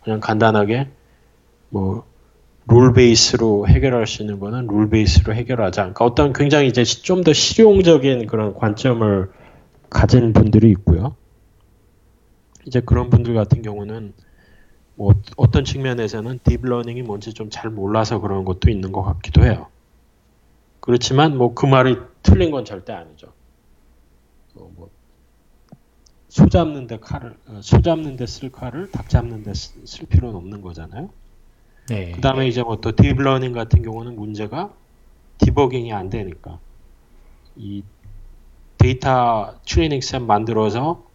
[0.03, 0.89] 그냥 간단하게
[1.69, 2.11] 뭐
[2.67, 5.81] rule base로 해결할 수 있는 거는 rule base로 해결하자.
[5.81, 9.29] 그러니까 어떤 굉장히 이제 좀 더 실용적인 그런 관점을
[9.89, 11.15] 가진 분들이 있고요.
[12.71, 14.13] 이제 그런 분들 같은 경우는
[14.95, 19.67] 뭐 어떤 측면에서는 딥러닝이 뭔지 좀 잘 몰라서 그런 것도 있는 것 같기도 해요.
[20.79, 23.33] 그렇지만 뭐 그 말이 틀린 건 절대 아니죠.
[24.55, 24.89] 어, 뭐,
[26.29, 31.09] 소 잡는데 칼을 어, 소 잡는데 쓸 칼을 닭 잡는데 쓸 필요는 없는 거잖아요.
[31.89, 32.11] 네.
[32.13, 34.73] 그 다음에 이제 뭐 또 딥러닝 같은 경우는 문제가
[35.39, 36.59] debugging이 안 되니까
[37.57, 37.83] 이
[38.77, 41.05] 데이터 training set 만들어서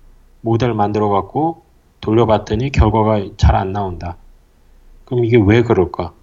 [0.41, 1.63] 모델 만들어 갖고
[2.01, 4.17] 돌려봤더니 결과가 잘 안 나온다.
[5.05, 6.15] 그럼 이게 왜 그럴까?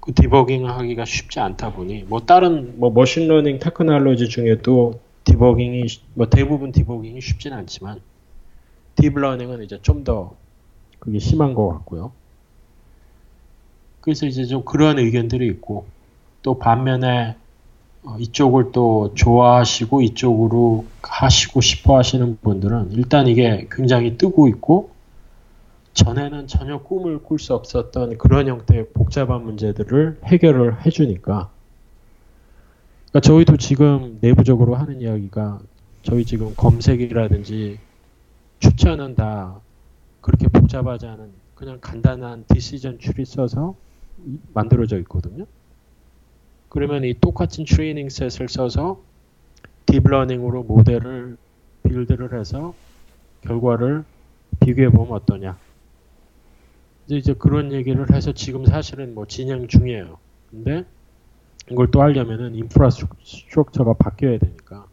[0.00, 6.72] 그 debugging 하기가 쉽지 않다 보니 뭐 다른 뭐 머신러닝 테크놀로지 중에도 debugging이 뭐 대부분
[6.72, 8.00] debugging이 쉽진 않지만
[8.96, 10.34] 딥러닝은 이제 좀 더
[10.98, 12.12] 그게 심한 것 같고요.
[14.00, 15.86] 그래서 이제 좀 그런 의견들이 있고
[16.42, 17.41] 또 반면에 어,
[18.18, 24.90] 이쪽을 또 좋아하시고 이쪽으로 하시고 싶어 하시는 분들은 일단 이게 굉장히 뜨고 있고
[25.94, 31.50] 전에는 전혀 꿈을 꿀 수 없었던 그런 형태의 복잡한 문제들을 해결을 해주니까
[33.10, 35.60] 그러니까 저희도 지금 내부적으로 하는 이야기가
[36.02, 37.78] 저희 지금 검색이라든지
[38.58, 39.60] 추천은 다
[40.20, 43.74] 그렇게 복잡하지 않은 그냥 간단한 decision tree 써서
[44.54, 45.46] 만들어져 있거든요.
[46.72, 49.02] 그러면 이 똑같은 training set을 써서
[49.84, 51.36] 딥러닝으로 모델을
[51.82, 52.72] build를 해서
[53.42, 54.04] 결과를
[54.58, 55.58] 비교해 보면 어떠냐.
[57.04, 60.16] 이제, 이제 그런 얘기를 해서 지금 사실은 뭐 진행 중이에요.
[60.50, 60.86] 근데
[61.70, 64.86] 이걸 또 하려면은 infrastructure가 바뀌어야 되니까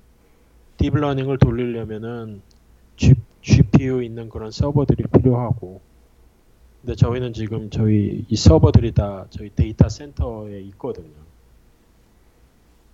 [0.80, 2.42] 딥러닝을 돌리려면은
[2.98, 5.80] G, GPU 있는 그런 서버들이 필요하고
[6.82, 11.29] 근데 저희는 지금 저희 이 서버들이 다 저희 데이터 센터에 있거든요.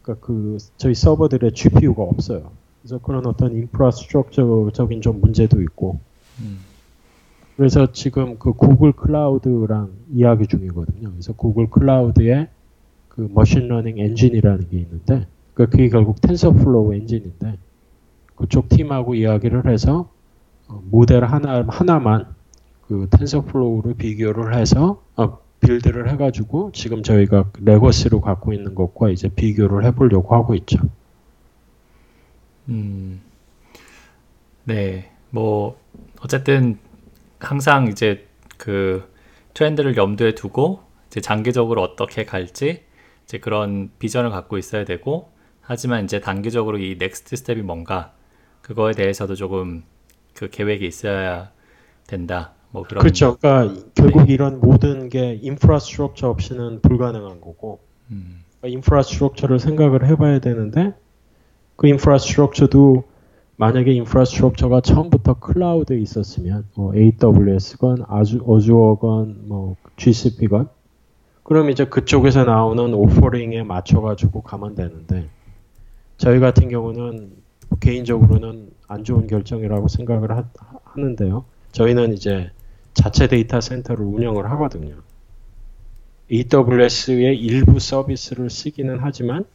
[0.05, 2.51] 그러니까 그 저희 서버들의 GPU가 없어요.
[2.81, 5.99] 그래서 그런 어떤 infrastructure적인 좀 문제도 있고.
[6.41, 6.59] 음.
[7.57, 11.09] 그래서 지금 그 구글 클라우드랑 이야기 중이거든요.
[11.11, 12.49] 그래서 구글 클라우드에
[13.09, 17.57] 그 머신러닝 엔진이라는 게 있는데 그 그게 결국 TensorFlow 엔진인데
[18.35, 20.09] 그쪽 팀하고 이야기를 해서
[20.67, 22.27] 어, 모델 하나 하나만
[22.87, 29.85] 그 TensorFlow를 비교를 해서 어, build를 해가지고 지금 저희가 legacy로 갖고 있는 것과 이제 비교를
[29.85, 30.77] 해보려고 하고 있죠.
[32.69, 33.21] 음,
[34.63, 35.79] 네, 뭐
[36.21, 36.79] 어쨌든
[37.39, 39.11] 항상 이제 그
[39.53, 42.83] 트렌드를 염두에 두고 이제 장기적으로 어떻게 갈지
[43.23, 48.13] 이제 그런 비전을 갖고 있어야 되고 하지만 이제 단기적으로 이 next step이 뭔가
[48.61, 49.83] 그거에 대해서도 조금
[50.33, 51.51] 그 계획이 있어야
[52.07, 52.54] 된다.
[52.75, 53.37] 뭐 그런 그렇죠.
[53.37, 54.33] 그러니까 결국 네.
[54.33, 57.79] 이런 모든 게 infrastructure 없이는 불가능한 거고
[58.11, 58.43] 음.
[58.59, 60.93] 그러니까 infrastructure를 생각을 해봐야 되는데
[61.77, 63.05] 그 infrastructure도
[63.55, 70.67] 만약에 infrastructure가 처음부터 클라우드에 있었으면 뭐 AWS건 아주 어주어건 뭐 GCP건
[71.43, 75.29] 그럼 이제 그쪽에서 나오는 offering에 맞춰가지고 가면 되는데
[76.17, 77.31] 저희 같은 경우는
[77.79, 80.43] 개인적으로는 안 좋은 결정이라고 생각을 하,
[80.83, 81.45] 하는데요.
[81.71, 82.51] 저희는 이제
[82.95, 84.95] 자체 데이터 센터를 운영을 하거든요.
[86.31, 89.45] AWS의 일부 서비스를 쓰기는 하지만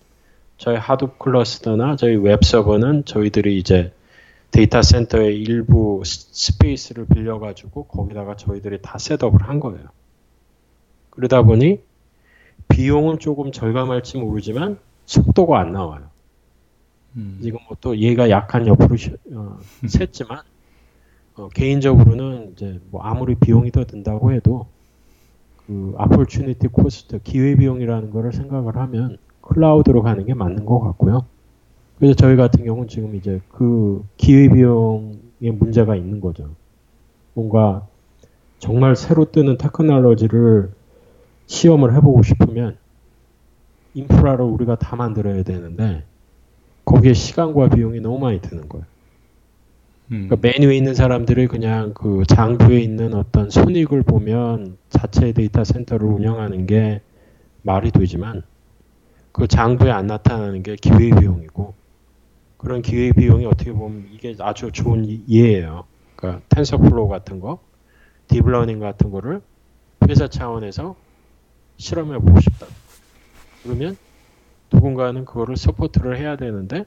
[0.56, 3.92] 저희 Hadoop cluster나 저희 웹 서버는 저희들이 이제
[4.52, 9.88] 데이터 센터의 일부 space를 빌려가지고 거기다가 저희들이 다 setup을 한 거예요.
[11.10, 11.80] 그러다 보니
[12.68, 16.10] 비용은 조금 절감할지 모르지만 속도가 안 나와요.
[17.16, 17.38] 음.
[17.42, 18.96] 지금 뭐또 얘가 약간 옆으로
[19.34, 20.42] 어, 샜지만
[21.40, 24.66] 어, 개인적으로는 이제 뭐 아무리 비용이 더 든다고 해도
[25.66, 31.24] 그 opportunity cost 기회 비용이라는 거를 생각을 하면 클라우드로 가는 게 맞는 것 같고요.
[31.98, 36.50] 그래서 저희 같은 경우는 지금 이제 그 기회 비용의 문제가 있는 거죠.
[37.32, 37.86] 뭔가
[38.58, 40.70] 정말 새로 뜨는 테크놀로지를
[41.46, 42.76] 시험을 해보고 싶으면
[43.94, 46.04] 인프라를 우리가 다 만들어야 되는데
[46.84, 48.89] 거기에 시간과 비용이 너무 많이 드는 거예요.
[50.10, 50.28] 음.
[50.28, 56.06] 그러니까 맨 위에 있는 사람들이 그냥 그 장부에 있는 어떤 손익을 보면 자체 데이터 센터를
[56.06, 57.00] 운영하는 게
[57.62, 58.42] 말이 되지만
[59.32, 61.74] 그 장부에 안 나타나는 게 기회 비용이고
[62.56, 65.84] 그런 기회 비용이 어떻게 보면 이게 아주 좋은 예예요.
[66.16, 67.60] 그러니까 TensorFlow 같은 거,
[68.28, 69.40] 딥러닝 같은 거를
[70.08, 70.96] 회사 차원에서
[71.78, 72.66] 실험해 보고 싶다.
[73.62, 73.96] 그러면
[74.72, 76.84] 누군가는 그거를 서포트를 해야 되는데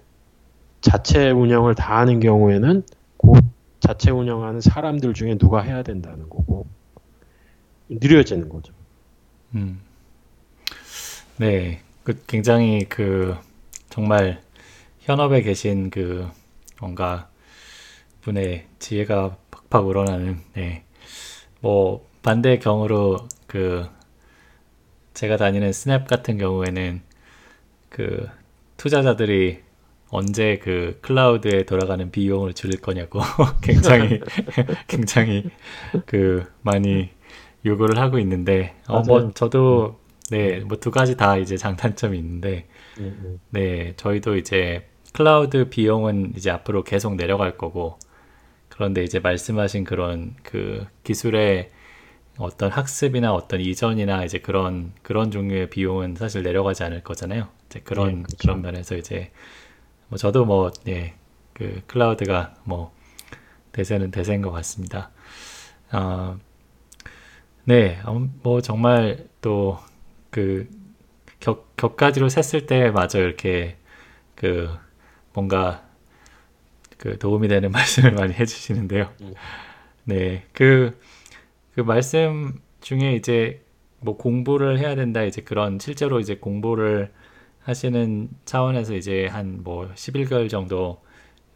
[0.82, 2.84] 자체 운영을 다 하는 경우에는
[3.24, 3.32] 그
[3.80, 6.68] 자체 운영하는 사람들 중에 누가 해야 된다는 거고
[7.90, 8.74] 느려지는 거죠.
[9.56, 9.82] 음.
[11.38, 13.36] 네, 그 굉장히 그
[13.90, 14.42] 정말
[15.00, 16.30] 현업에 계신 그
[16.80, 17.30] 뭔가
[18.22, 19.38] 분의 지혜가
[19.70, 20.84] 팍팍 우러나는 네.
[21.60, 23.88] 뭐 반대 경우로 그
[25.14, 27.02] 제가 다니는 스냅 같은 경우에는
[27.90, 28.28] 그
[28.78, 29.62] 투자자들이
[30.14, 33.20] 언제 그 클라우드에 돌아가는 비용을 줄일 거냐고
[33.64, 34.22] 굉장히
[34.88, 35.46] 굉장히
[36.06, 37.10] 그 많이
[37.66, 40.00] 요구를 하고 있는데 어뭐 저도
[40.32, 42.68] 네 뭐 두 가지 다 이제 장단점이 있는데
[43.00, 43.40] 음, 음.
[43.50, 47.98] 네 저희도 이제 클라우드 비용은 이제 앞으로 계속 내려갈 거고
[48.70, 51.72] 그런데 이제 말씀하신 그런 그 기술의
[52.38, 57.50] 어떤 학습이나 어떤 이전이나 이제 그런 그런 종류의 비용은 사실 내려가지 않을 거잖아요.
[57.68, 58.38] 이제 그런 네, 그렇죠.
[58.40, 59.32] 그런 면에서 이제
[60.14, 61.16] 뭐 저도 뭐 예,
[61.54, 62.94] 그 클라우드가 뭐
[63.72, 65.10] 대세는 대세인 것 같습니다.
[65.92, 66.38] 어,
[67.64, 70.70] 네, 음, 뭐 정말 또그
[71.40, 73.78] 격, 격가지로 셌을 때 마저 이렇게
[74.36, 74.70] 그
[75.34, 75.84] 뭔가
[77.00, 79.12] 그 도움이 되는 말씀을 많이 해주시는데요.
[79.22, 79.34] 음.
[80.04, 80.96] 네, 그,
[81.74, 83.64] 그 말씀 중에 이제
[84.00, 87.12] 뭐 공부를 해야 된다, 이제 그런 실제로 이제 공부를
[87.64, 91.02] 하시는 차원에서 이제 한 뭐 11개월 정도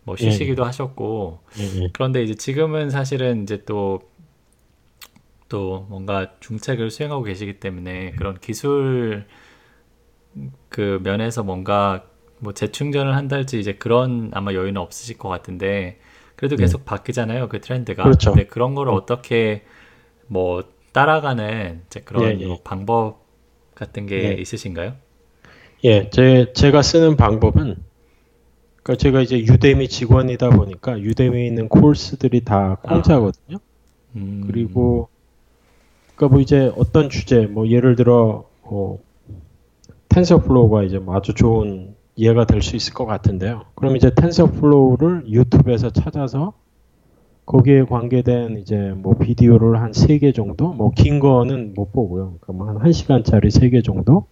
[0.03, 0.29] 뭐 예.
[0.31, 0.65] 쉬시기도 예.
[0.67, 1.89] 하셨고, 예.
[1.93, 4.01] 그런데 이제 지금은 사실은 이제 또,
[5.49, 9.25] 또 뭔가 중책을 수행하고 계시기 때문에 그런 기술
[10.69, 12.05] 그 면에서 뭔가
[12.39, 15.99] 뭐 재충전을 한달지 이제 그런 아마 여유는 없으실 것 같은데
[16.35, 16.63] 그래도 네.
[16.63, 16.85] 계속 네.
[16.85, 18.03] 바뀌잖아요 그 트렌드가.
[18.03, 18.31] 그렇죠.
[18.31, 19.05] 근데 그런 거를 어.
[19.05, 19.65] 떻게
[20.27, 22.45] 뭐 따라가는 이제 그런 예, 예.
[22.45, 23.25] 뭐 방법
[23.75, 24.41] 같은 게 예.
[24.41, 24.95] 있으신가요?
[25.83, 27.75] 예, 제 제가 쓰는 방법은
[28.83, 33.57] 그러니까 제가 이제 유대미 직원이다 보니까 유대미에 있는 코스들이 다 공짜거든요.
[33.57, 33.59] 아.
[34.15, 34.43] 음.
[34.47, 35.09] 그리고
[36.15, 38.97] 그러니까 뭐 이제 어떤 주제, 뭐 예를 들어 어,
[40.09, 43.65] TensorFlow가 이제 뭐 아주 좋은 예가 될 수 있을 것 같은데요.
[43.75, 46.53] 그럼 이제 TensorFlow를 유튜브에서 찾아서
[47.45, 52.37] 거기에 관계된 이제 뭐 비디오를 한 세 개 정도, 뭐 긴 거는 못 보고요.
[52.41, 54.25] 그러니까 뭐한 1시간짜리 세 개 정도.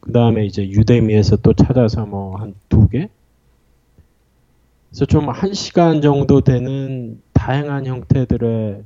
[0.00, 3.08] 그 다음에 이제 Udemy에서 또 찾아서 뭐 한 두 개.
[4.90, 8.84] 그래서 좀 한 시간 정도 되는 다양한 형태들의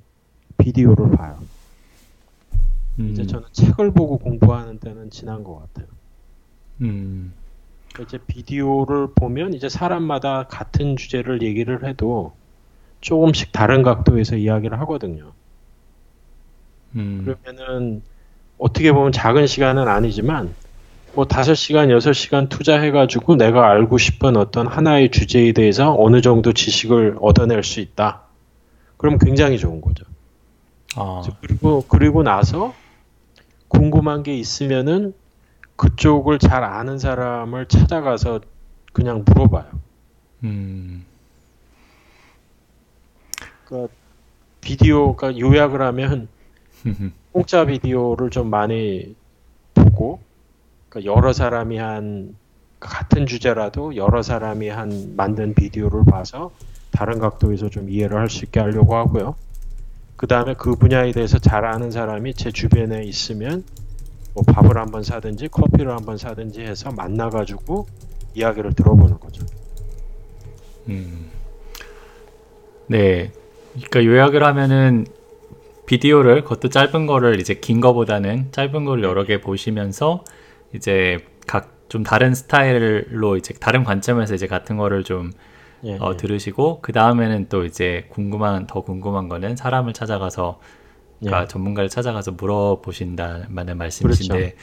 [0.58, 1.38] 비디오를 봐요.
[2.98, 5.86] 음, 이제 저는 책을 보고 공부하는 때는 지난 것 같아요.
[6.82, 7.32] 음,
[8.00, 12.34] 이제 비디오를 보면 이제 사람마다 같은 주제를 얘기를 해도
[13.00, 15.32] 조금씩 다른 각도에서 이야기를 하거든요.
[16.96, 18.02] 음, 그러면은
[18.58, 20.54] 어떻게 보면 작은 시간은 아니지만
[21.14, 26.52] 뭐 다섯 시간, 여섯 시간 투자해가지고 내가 알고 싶은 어떤 하나의 주제에 대해서 어느 정도
[26.52, 28.22] 지식을 얻어낼 수 있다.
[28.96, 30.04] 그럼 굉장히 좋은 거죠.
[30.96, 32.74] 아, 그리고 그리고 나서
[33.68, 35.14] 궁금한 게 있으면은
[35.76, 38.40] 그쪽을 잘 아는 사람을 찾아가서
[38.92, 39.66] 그냥 물어봐요.
[40.44, 41.04] 음,
[43.64, 43.92] 그러니까
[44.60, 46.28] 비디오가 요약을 하면
[47.32, 49.14] 공짜 비디오를 좀 많이
[49.74, 50.20] 보고
[50.92, 52.36] 그러니까 여러 사람이 한
[52.78, 56.50] 같은 주제라도 여러 사람이 한 만든 비디오를 봐서
[56.90, 59.34] 다른 각도에서 좀 이해를 할 수 있게 하려고 하고요.
[60.16, 63.64] 그 다음에 그 분야에 대해서 잘 아는 사람이 제 주변에 있으면
[64.34, 67.86] 뭐 밥을 한번 사든지 커피를 한번 사든지 해서 만나가지고
[68.34, 69.46] 이야기를 들어보는 거죠.
[70.88, 71.30] 음.
[72.86, 73.32] 네.
[73.72, 75.06] 그러니까 요약을 하면은
[75.86, 80.24] 비디오를 그것도 짧은 거를 이제 긴 거보다는 짧은 거를 여러 개 보시면서
[80.74, 85.30] 이제 각 좀 다른 스타일로 이제 다른 관점에서 이제 같은 거를 좀
[85.84, 86.16] 예, 어, 예.
[86.16, 90.58] 들으시고 그 다음에는 또 이제 궁금한 더 궁금한 거는 사람을 찾아가서
[91.20, 91.48] 그러니까 예.
[91.48, 94.54] 전문가를 찾아가서 물어보신다는 말씀이신데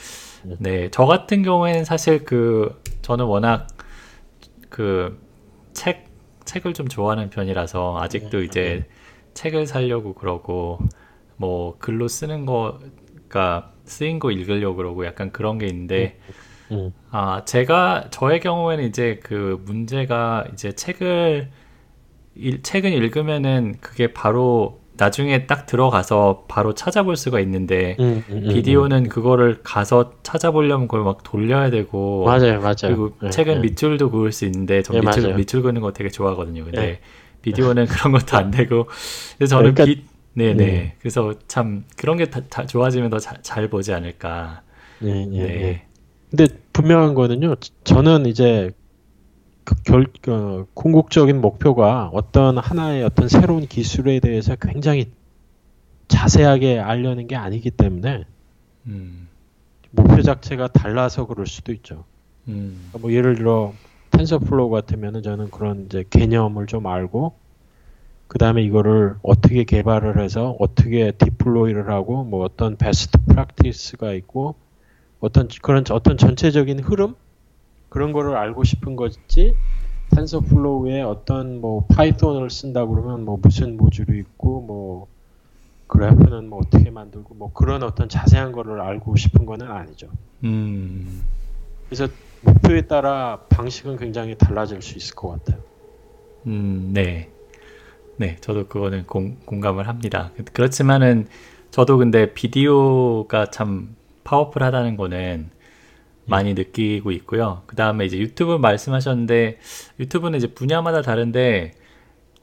[0.41, 0.57] 그렇죠.
[0.59, 3.67] 네, 저 같은 경우에는 사실 그 저는 워낙
[4.69, 5.19] 그
[5.73, 6.05] 책
[6.45, 8.85] 책을 좀 좋아하는 편이라서 아직도 네, 이제
[9.35, 10.79] 책을 사려고 그러고
[11.37, 16.17] 뭐 글로 쓰는 거가 쓰인 거 읽으려고 그러고 약간 그런 게 있는데
[16.71, 21.49] 음, 아, 제가, 저의 경우에는 이제 그 문제가 이제 책을,
[22.35, 28.49] 일- 책은 읽으면은 그게 바로 나중에 딱 들어가서 바로 찾아볼 수가 있는데, 음, 음, 음,
[28.53, 32.75] 비디오는 그거를 가서 찾아보려면 그걸 막 돌려야 되고, 맞아요, 맞아요.
[32.83, 33.59] 그리고 예, 책은 예.
[33.61, 35.35] 밑줄도 그을 수 있는데, 전 예, 밑줄, 맞아요.
[35.37, 36.65] 밑줄 그는 거 되게 좋아하거든요.
[36.65, 36.99] 근데 예.
[37.41, 38.85] 비디오는 그런 것도 안 되고,
[39.37, 40.63] 그래서 저는 그러니까- 비, 네네.
[40.63, 40.95] 예.
[40.99, 44.61] 그래서 참 그런 게 다, 다 좋아지면 더잘 보지 않을까.
[45.03, 45.61] 예, 예, 네.
[45.61, 45.85] 예.
[46.29, 47.55] 근데 분명한 거는요.
[47.83, 48.71] 저는 이제
[49.63, 55.11] 그 결, 어, 궁극적인 목표가 어떤 하나의 어떤 새로운 기술에 대해서 굉장히
[56.07, 58.25] 자세하게 알려는 게 아니기 때문에
[58.87, 59.27] 음,
[59.91, 62.05] 목표 자체가 달라서 그럴 수도 있죠.
[62.47, 63.73] 음, 그러니까 뭐 예를 들어
[64.11, 67.33] TensorFlow 같으면은 저는 그런 이제 개념을 좀 알고
[68.29, 74.53] 그 다음에 이거를 어떻게 개발을 해서 어떻게 deploy를 하고 뭐 어떤 best practice가 있고
[75.19, 77.15] 어떤 그런 어떤 전체적인 흐름
[77.89, 79.55] 그런 거를 알고 싶은 거지
[80.11, 85.07] TensorFlow에 어떤 뭐 파이썬을 쓴다 그러면 뭐 무슨 모듈이 있고 뭐
[85.87, 90.07] 그래프는 뭐 어떻게 만들고 뭐 그런 어떤 자세한 거를 알고 싶은 거는 아니죠.
[90.43, 91.27] 음.
[91.87, 95.63] 그래서 목표에 따라 방식은 굉장히 달라질 수 있을 것 같아요.
[96.45, 97.38] 음, 네.
[98.19, 100.31] 네, 저도 그거는 공, 공감을 합니다.
[100.35, 101.27] 그- 그렇지만은
[101.71, 105.49] 저도 근데 비디오가 참 파워풀하다는 거는
[106.25, 107.63] 많이 느끼고 있고요.
[107.67, 109.59] 그 다음에 이제 유튜브 말씀하셨는데
[109.99, 111.73] 유튜브는 이제 분야마다 다른데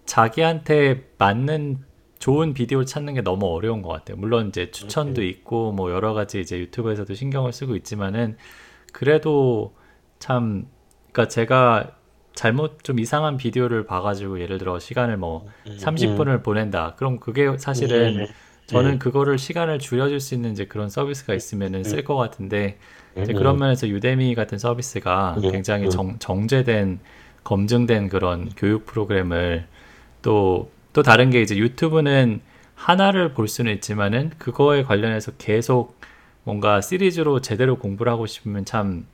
[0.06, 1.78] 자기한테 맞는
[2.18, 4.16] 좋은 비디오 찾는 게 너무 어려운 것 같아요.
[4.18, 8.36] 물론 이제 추천도 있고 뭐 여러 가지 이제 유튜브에서도 신경을 쓰고 있지만은
[8.92, 9.74] 그래도
[10.18, 10.66] 참
[11.12, 11.95] 그러니까 제가
[12.36, 16.94] 잘못 좀 이상한 비디오를 봐가지고 예를 들어 시간을 뭐 30분을 보낸다.
[16.96, 18.28] 그럼 그게 사실은 네.
[18.66, 22.78] 저는 그거를 시간을 줄여줄 수 있는 이제 그런 서비스가 있으면은 쓸 것 같은데
[23.20, 25.90] 이제 그런 면에서 유데미 같은 서비스가 음, 굉장히 음.
[25.90, 27.00] 정, 정제된
[27.42, 29.66] 검증된 그런 교육 프로그램을
[30.20, 32.40] 또또 다른 게 이제 유튜브는
[32.74, 35.98] 하나를 볼 수는 있지만은 그거에 관련해서 계속
[36.44, 39.06] 뭔가 시리즈로 제대로 공부를 하고 싶으면 참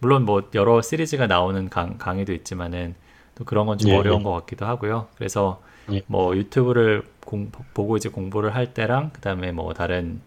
[0.00, 2.94] 물론 뭐 여러 시리즈가 나오는 강, 강의도 있지만은
[3.34, 4.24] 또 그런 건좀 예, 어려운 예.
[4.24, 5.08] 것 같기도 하고요.
[5.16, 6.02] 그래서 예.
[6.06, 10.20] 뭐 유튜브를 공, 보고 이제 공부를 할 때랑 그다음에 뭐 다른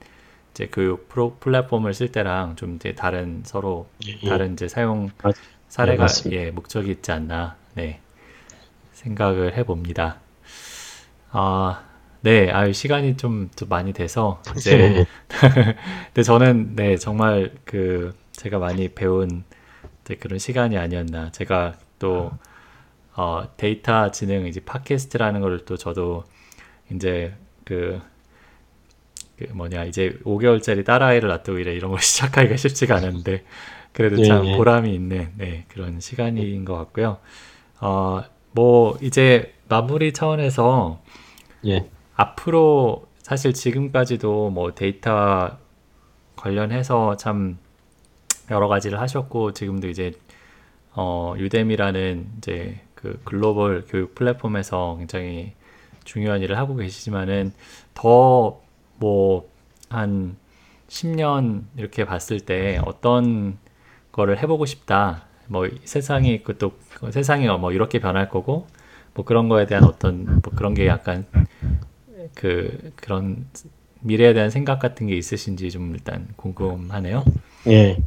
[0.52, 4.18] 이제 교육 프로 플랫폼을 쓸 때랑 좀 이제 다른 서로 예.
[4.24, 5.38] 다른 이제 사용 맞-
[5.70, 8.02] 사례가 예, 목적이 있지 않나 네
[8.94, 10.20] 생각을 해봅니다.
[11.32, 11.84] 아,
[12.22, 15.04] 네, 아유, 시간이 좀, 좀 많이 돼서, 이제,
[16.08, 19.44] 근데 저는, 네, 정말 그, 제가 많이 배운 네,
[20.20, 21.32] 그런 시간이 아니었나.
[21.32, 22.32] 제가 또,
[23.16, 26.24] 어, 데이터 지능, 이제 팟캐스트라는 걸 또 저도,
[26.92, 27.36] 이제,
[27.66, 28.02] 그,
[29.38, 33.44] 그 뭐냐, 이제 5개월짜리 딸아이를 놔두고 이래, 이런 걸 시작하기가 쉽지가 않은데,
[33.94, 34.58] 그래도 예, 참 예.
[34.58, 37.20] 보람이 있는, 네, 그런 시간인 것 같고요.
[37.82, 41.02] 어, 뭐, 이제 마무리 차원에서,
[41.68, 41.90] 예.
[42.16, 45.58] 앞으로 사실 지금까지도 뭐 데이터
[46.36, 47.58] 관련해서 참
[48.52, 50.14] 여러 가지를 하셨고 지금도 이제
[50.96, 55.54] 어 유뎀이라는 이제 그 글로벌 교육 플랫폼에서 굉장히
[56.04, 57.54] 중요한 일을 하고 계시지만은
[57.94, 58.62] 더
[59.00, 59.44] 뭐
[59.90, 60.36] 한
[60.88, 63.58] 10년 이렇게 봤을 때 어떤
[64.12, 65.26] 거를 해보고 싶다.
[65.48, 66.74] 뭐 세상이 그또
[67.12, 68.68] 세상이 뭐 이렇게 변할 거고
[69.14, 71.26] 뭐 그런 거에 대한 어떤 뭐 그런 게 약간
[72.36, 73.46] 그 그런
[74.02, 77.24] 미래에 대한 생각 같은 게 있으신지 좀 일단 궁금하네요.
[77.68, 77.98] 예.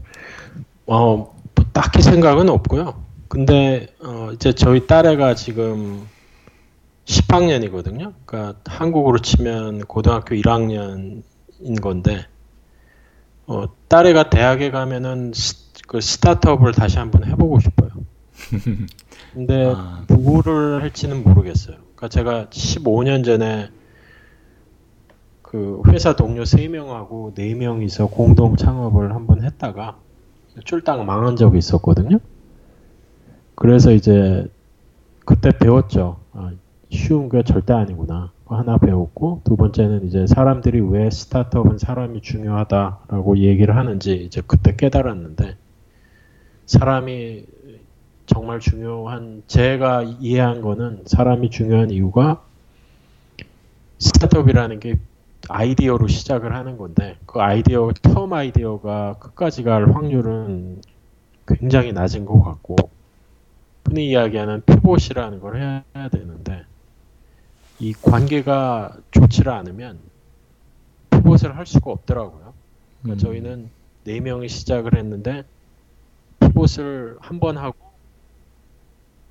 [0.87, 1.35] 어, 뭐
[1.73, 3.03] 딱히 생각은 없고요.
[3.29, 6.07] 근데 어, 이제 저희 딸애가 지금
[7.07, 8.15] 10학년이거든요.
[8.25, 11.23] 그러니까 한국으로 치면 고등학교 1학년인
[11.81, 12.27] 건데
[13.47, 17.91] 어, 딸애가 대학에 가면은 스, 그 스타트업을 다시 한번 해보고 싶어요.
[19.33, 21.77] 근데 아, 누구를 할지는 모르겠어요.
[21.95, 23.71] 그러니까 제가 15년 전에
[25.47, 29.97] 그 회사 동료 3명하고 4명이서 공동 창업을 한번 했다가
[30.65, 32.19] 쫄딱 망한 적이 있었거든요.
[33.55, 34.47] 그래서 이제
[35.25, 36.19] 그때 배웠죠.
[36.33, 36.53] 아,
[36.91, 38.33] 쉬운 게 절대 아니구나.
[38.47, 45.57] 하나 배웠고 두 번째는 이제 사람들이 왜 스타트업은 사람이 중요하다라고 얘기를 하는지 이제 그때 깨달았는데
[46.67, 47.45] 사람이
[48.27, 52.43] 정말 중요한 제가 이해한 거는 사람이 중요한 이유가
[53.99, 54.97] 스타트업이라는 게
[55.49, 60.83] 아이디어로 시작을 하는 건데 그 아이디어 처음 아이디어가 끝까지 갈 확률은
[61.47, 62.77] 굉장히 낮은 것 같고
[63.87, 66.65] 흔히 이야기하는 피봇이라는 걸 해야 되는데
[67.79, 69.99] 이 관계가 좋지를 않으면
[71.11, 72.55] 피봇을 할 수가 없더라고요.
[73.03, 73.71] 그러니까 음, 저희는
[74.05, 75.45] 네 명이 시작을 했는데
[76.41, 77.77] 피봇을 한 번 하고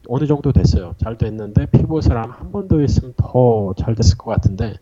[0.07, 0.95] 어느 정도 됐어요.
[0.99, 4.75] 잘 됐는데 피봇을 한 번 더 했으면 더 잘 됐을 것 같은데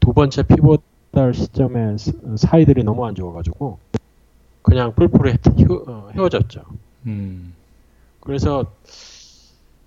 [0.00, 0.82] 두 번째 피봇
[1.12, 3.78] 할 시점에 스- 사이들이 너무 안 좋아가지고
[4.62, 4.92] 그냥
[5.64, 6.62] 헤어- 어, 헤어졌죠.
[7.06, 7.54] 음,
[8.20, 8.64] 그래서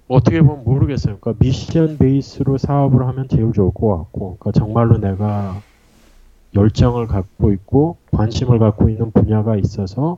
[0.08, 1.18] 어떻게 보면 모르겠어요.
[1.20, 5.62] 그러니까 미션 베이스로 사업을 하면 제일 좋을 것 같고, 그러니까 정말로 내가
[6.56, 10.18] 열정을 갖고 있고 관심을 갖고 있는 분야가 있어서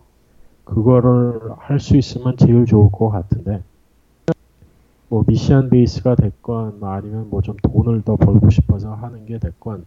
[0.63, 3.61] 그거를 할 수 있으면 제일 좋을 것 같은데,
[5.11, 9.85] 뭐 미션 베이스가 됐건 뭐 아니면 뭐 좀 돈을 더 벌고 싶어서 하는 게 됐건,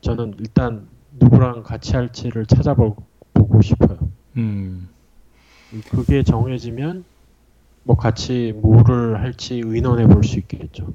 [0.00, 3.98] 저는 일단 누구랑 같이 할지를 찾아보고 싶어요.
[4.36, 4.90] 음,
[5.88, 7.06] 그게 정해지면
[7.84, 10.94] 뭐 같이 뭐를 할지 의논해 볼 수 있겠죠.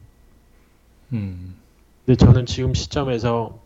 [1.14, 1.62] 음,
[2.06, 3.66] 근데 저는 지금 시점에서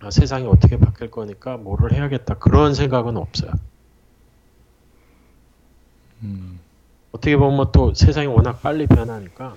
[0.00, 3.52] 아, 세상이 어떻게 바뀔 거니까 뭐를 해야겠다 그런 생각은 없어요.
[6.22, 6.65] 음,
[7.16, 9.54] 어떻게 보면 또 세상이 워낙 빨리 변하니까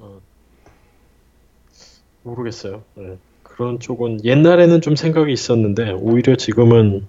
[0.00, 0.18] 어,
[2.22, 2.82] 모르겠어요.
[2.94, 3.16] 네.
[3.42, 7.06] 그런 쪽은 옛날에는 좀 생각이 있었는데 오히려 지금은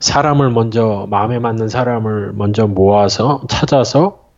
[0.00, 4.28] 사람을 먼저 마음에 맞는 사람을 먼저 모아서 찾아서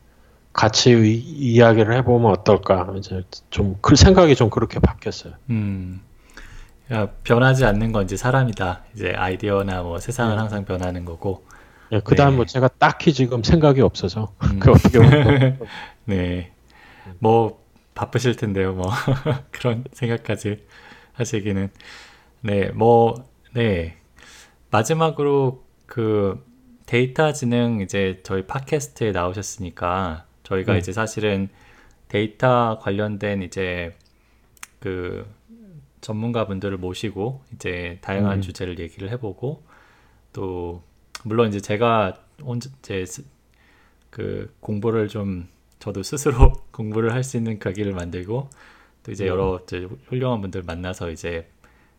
[0.53, 5.35] 같이 이- 이야기를 해보면 어떨까 이제 좀 그 생각이 좀 그렇게 바뀌었어요.
[5.51, 6.01] 음.
[6.93, 8.83] 야, 변하지 않는 건 이제 사람이다.
[8.95, 10.39] 이제 아이디어나 뭐 세상은 네.
[10.41, 11.45] 항상 변하는 거고.
[11.93, 12.37] 예, 그다음 네.
[12.37, 15.59] 뭐 제가 딱히 지금 생각이 없어서 음, 그 어떻게 보면
[16.07, 16.53] 네.
[17.19, 17.63] 뭐
[17.95, 18.73] 바쁘실 텐데요.
[18.73, 18.91] 뭐
[19.53, 20.65] 그런 생각까지
[21.13, 21.71] 하시기는.
[22.41, 23.97] 네, 뭐 네.
[24.71, 26.43] 마지막으로 그
[26.87, 30.79] 데이터 지능 이제 저희 팟캐스트에 나오셨으니까 저희가 네.
[30.79, 31.49] 이제 사실은
[32.09, 33.95] 데이터 관련된 이제
[34.81, 35.27] 그
[36.01, 38.43] 전문가분들을 모시고 이제 다양한 음.
[38.43, 39.63] 주제를 얘기를 해보고
[40.33, 40.83] 또
[41.25, 43.25] 물론 이제 제가 혼자 제 스-
[44.11, 45.49] 그 공부를 좀
[45.79, 48.51] 저도 스스로 공부를 할 수 있는 계기를 만들고
[49.05, 49.31] 또 이제 네.
[49.31, 51.49] 여러 이제 훌륭한 분들 만나서 이제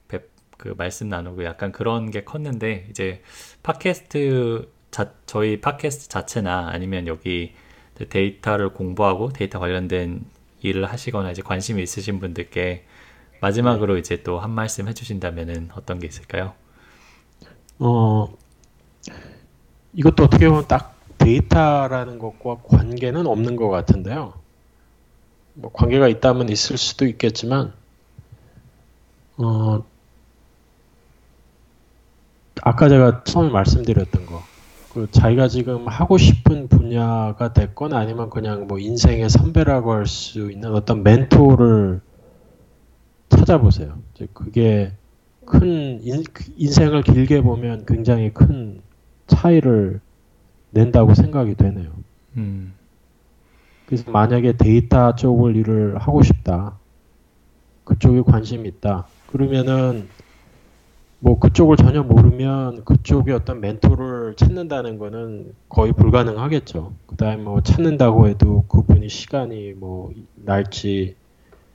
[0.08, 3.22] 뵙, 그 말씀 나누고 약간 그런 게 컸는데 이제
[3.64, 7.54] 팟캐스트 자, 저희 팟캐스트 자체나 아니면 여기
[8.10, 10.24] 데이터를 공부하고 데이터 관련된
[10.62, 12.86] 일을 하시거나 이제 관심이 있으신 분들께
[13.42, 16.54] 마지막으로 이제 또 한 말씀 해주신다면은 어떤 게 있을까요?
[17.80, 18.34] 어
[19.94, 24.34] 이것도 어떻게 보면 딱 데이터라는 것과 관계는 없는 것 같은데요.
[25.56, 27.74] 뭐 관계가 있다면 있을 수도 있겠지만
[29.38, 29.84] 어
[32.62, 34.42] 아까 제가 처음에 말씀드렸던 거,
[34.90, 40.74] 그 자기가 지금 하고 싶은 분야가 됐건 아니면 그냥 뭐 인생의 선배라고 할 수 있는
[40.74, 42.02] 어떤 멘토를
[43.30, 44.00] 찾아보세요.
[44.34, 44.94] 그게
[45.46, 46.24] 큰 인,
[46.58, 48.82] 인생을 길게 보면 굉장히 큰
[49.34, 50.00] 차이를
[50.72, 51.92] 낸다고 생각이 되네요.
[52.38, 52.74] 음.
[53.86, 56.78] 그래서 만약에 데이터 쪽을 일을 하고 싶다.
[57.84, 59.08] 그쪽에 관심이 있다.
[59.28, 60.08] 그러면은
[61.20, 66.94] 뭐 그쪽을 전혀 모르면 그쪽에 어떤 멘토를 찾는다는 거는 거의 불가능하겠죠.
[67.08, 71.16] 그 다음에 뭐 찾는다고 해도 그분이 시간이 뭐 날지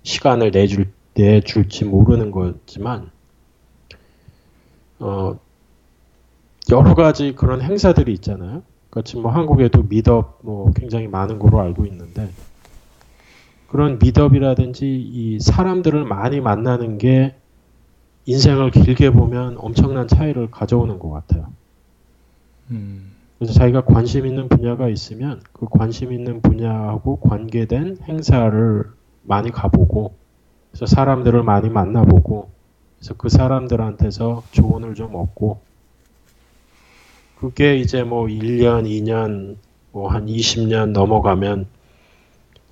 [0.03, 3.11] 시간을 내줄 내줄지 모르는 거지만
[4.99, 5.39] 어
[6.71, 8.63] 여러 가지 그런 행사들이 있잖아요.
[8.91, 12.31] 같이 뭐 한국에도 미덥 뭐 굉장히 많은 거로 알고 있는데
[13.69, 17.37] 그런 미덥이라든지 이 사람들을 많이 만나는 게
[18.25, 21.53] 인생을 길게 보면 엄청난 차이를 가져오는 것 같아요.
[22.71, 23.13] 음.
[23.39, 28.85] 그래서 자기가 관심 있는 분야가 있으면 그 관심 있는 분야하고 관계된 행사를
[29.23, 30.15] 많이 가보고
[30.71, 32.51] 그래서 사람들을 많이 만나보고
[32.99, 35.61] 그래서 그 사람들한테서 조언을 좀 얻고
[37.41, 39.57] 그게 이제 뭐 1년, 2년,
[39.93, 41.67] 뭐 한 20년 넘어가면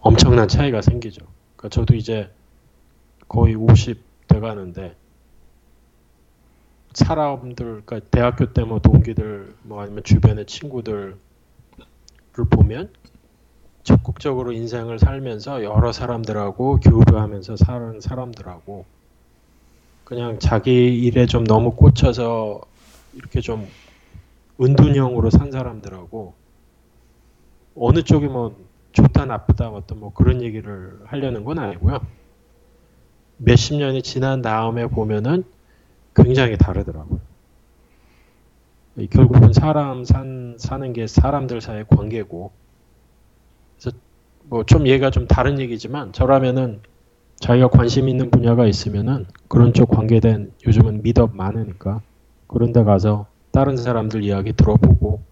[0.00, 1.24] 엄청난 차이가 생기죠.
[1.56, 2.30] 그러니까 저도 이제
[3.28, 4.96] 거의 50 돼가는데
[6.94, 11.16] 사람들, 그러니까 대학교 때 뭐 동기들, 뭐 아니면 주변의 친구들을
[12.50, 12.90] 보면
[13.84, 18.84] 적극적으로 인생을 살면서 여러 사람들하고 교류하면서 사는 사람들하고
[20.04, 20.72] 그냥 자기
[21.04, 22.60] 일에 좀 너무 꽂혀서
[23.14, 23.68] 이렇게 좀
[24.60, 26.34] 은둔형으로 산 사람들하고
[27.76, 28.56] 어느 쪽이 뭐
[28.92, 32.00] 좋다 나쁘다 어떤 뭐 그런 얘기를 하려는 건 아니고요.
[33.38, 35.44] 몇십 년이 지난 다음에 보면은
[36.14, 37.20] 굉장히 다르더라고요.
[39.10, 42.50] 결국은 사람 산, 사는 게 사람들 사이의 관계고,
[43.78, 43.96] 그래서
[44.44, 46.80] 뭐 좀 얘가 좀 다른 얘기지만 저라면은
[47.40, 52.00] 자기가 관심 있는 분야가 있으면은 그런 쪽 관계된 요즘은 미덥 많으니까
[52.46, 53.26] 그런 데 가서
[53.56, 55.22] 다른 사람들 이야기 들어보고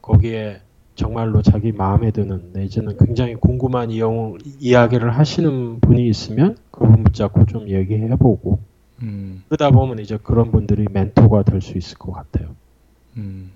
[0.00, 0.62] 거기에
[0.94, 7.68] 정말로 자기 마음에 드는 내지는 굉장히 궁금한 이용, 이야기를 하시는 분이 있으면 그분 붙잡고 좀
[7.68, 8.58] 얘기해보고
[9.02, 9.42] 음.
[9.48, 12.54] 그러다 보면 이제 그런 분들이 멘토가 될 수 있을 것 같아요.
[13.18, 13.50] 음.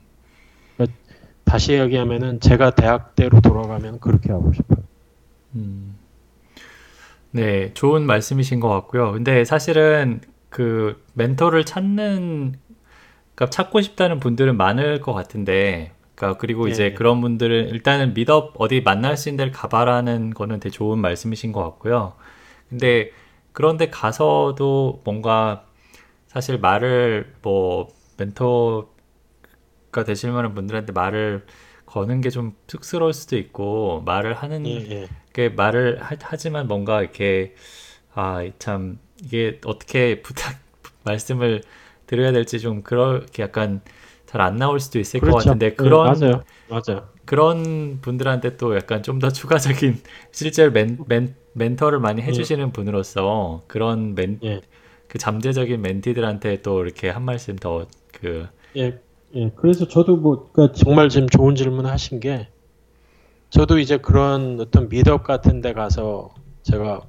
[0.77, 0.95] 그러니까
[1.45, 4.85] 다시 얘기하면은 제가 대학 때로 돌아가면 그렇게 하고 싶어요.
[5.55, 5.95] 음.
[7.31, 9.13] 네, 좋은 말씀이신 것 같고요.
[9.13, 12.57] 근데 사실은 그 멘토를 찾는,
[13.43, 16.95] 그러니까 찾고 싶다는 분들은 많을 것 같은데, 그러니까 그리고 이제 네.
[16.95, 21.61] 그런 분들은 일단은 미덥 어디 만날 수 있는 데를 가봐라는 거는 되게 좋은 말씀이신 것
[21.65, 22.15] 같고요.
[22.69, 23.11] 근데
[23.53, 25.65] 그런데 가서도 뭔가
[26.29, 28.87] 사실 말을 뭐 멘토가
[30.07, 31.45] 되실 만한 분들한테 말을
[31.87, 35.09] 거는 게 좀 쑥스러울 수도 있고 말을 하는 예, 예.
[35.33, 37.55] 게 말을 하, 지만 뭔가 이렇게
[38.15, 40.61] 아 참 이게 어떻게 부탁
[41.05, 41.63] 말씀을
[42.13, 43.81] 드려야 될지 좀 그렇게 약간
[44.27, 45.37] 잘 안 나올 수도 있을 그렇죠.
[45.39, 46.45] 것 같은데 네, 그런 네, 맞아요.
[46.69, 47.09] 맞아요.
[47.25, 50.03] 그런 분들한테 또 약간 좀 더 추가적인
[50.33, 52.27] 실제 멘, 멘 멘토를 많이 예.
[52.27, 52.73] 해주시는 예.
[52.73, 54.61] 분으로서 그런 멘, 예.
[55.09, 58.49] 그 잠재적인 멘티들한테 또 이렇게 한 말씀 더 그.
[58.77, 59.01] 예,
[59.35, 59.51] 예.
[59.57, 62.49] 그래서 저도 뭐, 그러니까 정말 지금 좋은 질문 하신 게,
[63.51, 67.03] 저도 이제 그런 어떤 meetup 같은 데 가서 제가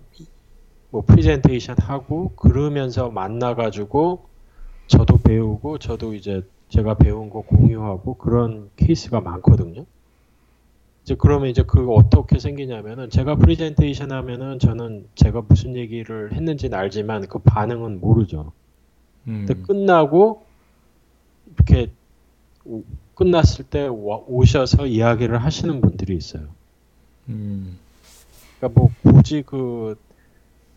[0.91, 4.29] 뭐 프리젠테이션 하고, 그러면서 만나가지고,
[4.87, 9.85] 저도 배우고, 저도 이제 제가 배운 거 공유하고 그런 케이스가 많거든요.
[11.03, 17.27] 이제 그러면 이제 그거 어떻게 생기냐면은 제가 프리젠테이션 하면은 저는 제가 무슨 얘기를 했는지는 알지만
[17.27, 18.53] 그 반응은 모르죠.
[19.27, 19.45] 음.
[19.45, 20.43] 근데 끝나고
[21.55, 21.91] 이렇게
[22.65, 22.83] 오,
[23.15, 26.47] 끝났을 때 오셔서 이야기를 하시는 분들이 있어요.
[27.29, 27.77] 음.
[28.57, 29.97] 그러니까 뭐 굳이 그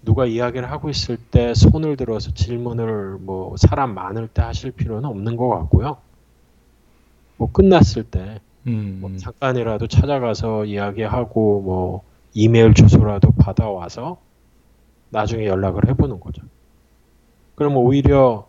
[0.07, 5.36] 누가 이야기를 하고 있을 때 손을 들어서 질문을 뭐 사람 많을 때 하실 필요는 없는
[5.36, 5.98] 것 같고요.
[7.36, 8.98] 뭐 끝났을 때 음.
[9.00, 12.02] 뭐 잠깐이라도 찾아가서 이야기하고 뭐
[12.32, 14.18] 이메일 주소라도 받아와서
[15.11, 16.42] 나중에 연락을 해보는 거죠.
[17.57, 18.46] 그러면 오히려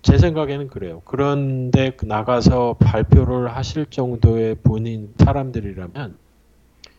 [0.00, 1.02] 제 생각에는 그래요.
[1.04, 6.16] 그런데 나가서 발표를 하실 정도의 본인 사람들이라면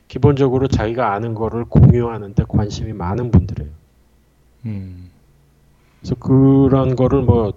[0.08, 3.72] 기본적으로 자기가 아는 거를 공유하는데 관심이 많은 분들이에요.
[4.66, 5.12] 음.
[6.00, 7.54] 그래서 그런 거를 뭐,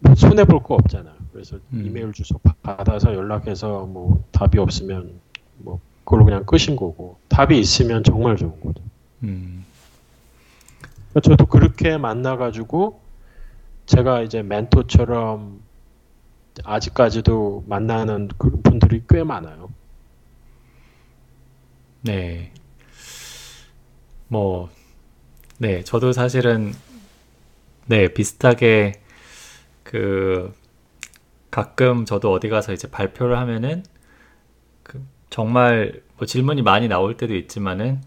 [0.00, 1.14] 뭐 손해 볼 거 없잖아요.
[1.32, 1.84] 그래서 음.
[1.86, 5.20] 이메일 주소 받아서 연락해서 뭐 답이 없으면
[5.58, 8.82] 뭐 그걸로 그냥 끝인 거고 답이 있으면 정말 좋은 거죠.
[9.22, 9.64] 음,
[11.10, 13.00] 그러니까 저도 그렇게 만나가지고
[13.86, 15.60] 제가 이제 멘토처럼
[16.64, 19.69] 아직까지도 만나는 그 분들이 꽤 많아요.
[22.02, 22.52] 네.
[24.28, 24.70] 뭐,
[25.58, 26.72] 네, 저도 사실은,
[27.86, 29.00] 네, 비슷하게,
[29.82, 30.52] 그,
[31.50, 33.82] 가끔 저도 어디 가서 이제 발표를 하면은,
[34.82, 38.00] 그 정말 뭐 질문이 많이 나올 때도 있지만은,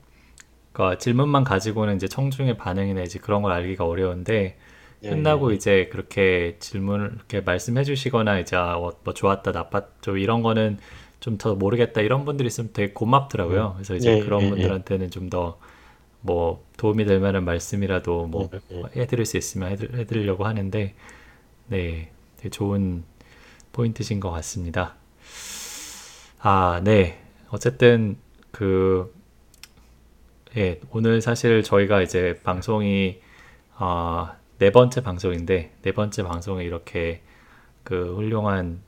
[0.72, 4.58] 그러니까 질문만 가지고는 이제 청중의 반응이나 이제 그런 걸 알기가 어려운데,
[5.04, 10.18] 예, 끝나고 예, 이제 그렇게 질문을 이렇게 말씀해 주시거나 이제 아, 뭐, 뭐 좋았다 나빴죠
[10.18, 10.80] 이런 거는
[11.24, 13.74] 좀 더 모르겠다 이런 분들이 있으면 되게 고맙더라고요.
[13.76, 14.49] 그래서 이제 예, 그런 예, 예.
[14.49, 15.57] 분들한테는 좀 더
[16.24, 19.01] 뭐 도움이 될 만한 말씀이라도 뭐 예, 예.
[19.01, 20.95] 해드릴 수 있으면 해드, 해드리려고 하는데
[21.67, 23.03] 네 되게 좋은
[23.74, 24.95] 포인트신 것 같습니다.
[26.39, 27.21] 아, 네.
[27.49, 28.17] 어쨌든
[28.51, 29.13] 그
[30.55, 33.19] 예, 오늘 사실 저희가 이제 방송이
[33.76, 37.21] 아, 네 번째 방송인데 네 번째 방송에 이렇게
[37.84, 38.82] 그 훌륭한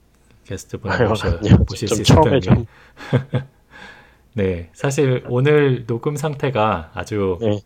[0.46, 2.66] 게스트 분을 아유, 모셔, 좀수 있었던 게좀
[4.34, 7.62] 네, 사실 오늘 녹음 상태가 아주 예,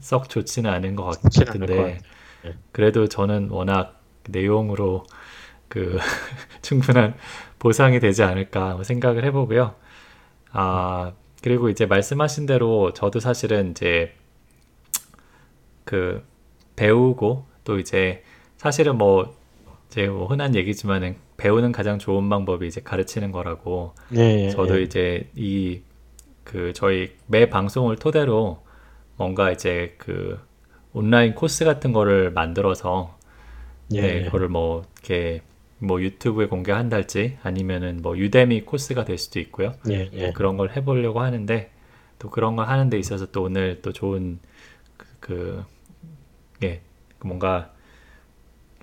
[0.00, 2.00] 썩 좋지는 않은 것 같은데.
[2.44, 2.54] 예.
[2.72, 5.04] 그래도 저는 워낙 내용으로
[5.68, 5.98] 그
[6.62, 7.14] 충분한
[7.58, 9.74] 보상이 되지 않을까 뭐 생각을 해보고요.
[10.52, 11.12] 아,
[11.42, 14.14] 그리고 이제 말씀하신 대로 저도 사실은 이제
[15.84, 16.24] 그
[16.76, 18.22] 배우고 또 이제
[18.56, 19.36] 사실은 뭐
[19.88, 24.82] 이제 뭐 흔한 얘기지만은 배우는 가장 좋은 방법이 이제 가르치는 거라고 예, 예, 저도 예.
[24.82, 25.80] 이제 이
[26.48, 28.64] 그 저희 매 방송을 토대로
[29.16, 30.40] 뭔가 이제 그
[30.94, 33.18] 온라인 코스 같은 거를 만들어서
[33.92, 34.24] 예, 네, 예.
[34.24, 35.42] 그거를 뭐 이렇게
[35.78, 39.74] 뭐 유튜브에 공개한달지 아니면은 뭐 유데미 코스가 될 수도 있고요.
[39.90, 40.32] 예, 예.
[40.32, 41.70] 그런 걸 해보려고 하는데
[42.18, 44.38] 또 그런 걸 하는 데 있어서 또 오늘 또 좋은
[44.96, 45.64] 그, 그
[46.62, 46.80] 예,
[47.18, 47.74] 그 뭔가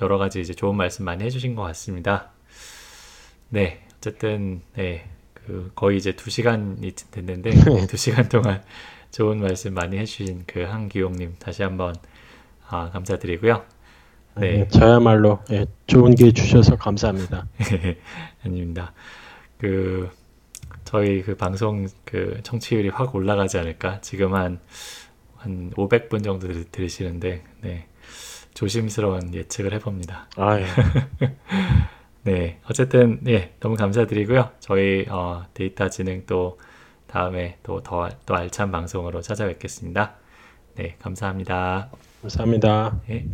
[0.04, 2.35] 여러 가지 이제 좋은 말씀 많이 해주신 것 같습니다.
[3.50, 8.64] 네, 어쨌든 네, 그 거의 이제 두 시간이 됐는데 네, 두 시간 동안
[9.12, 11.96] 좋은 말씀 많이 해주신 그 한기용님 다시 한번
[12.68, 13.64] 아, 감사드리고요.
[14.38, 17.48] 네, 예, 저야말로 예, 좋은 기회 주셔서 감사합니다.
[18.44, 18.94] 아닙니다.
[19.58, 20.10] 그
[20.84, 24.02] 저희 그 방송 그 청취율이 확 올라가지 않을까?
[24.02, 24.60] 지금 한
[25.46, 27.88] 한 500분 정도 들- 들으시는데 네.
[28.56, 30.28] 조심스러운 예측을 해봅니다.
[30.38, 30.66] 아, 예.
[32.26, 34.52] 네, 어쨌든 예, 너무 감사드리고요.
[34.60, 36.60] 저희 어, 데이터 진행 또
[37.08, 40.16] 다음에 또 더 또 알찬 방송으로 찾아뵙겠습니다.
[40.76, 41.92] 네, 감사합니다.
[42.22, 43.02] 감사합니다.
[43.12, 43.28] 예.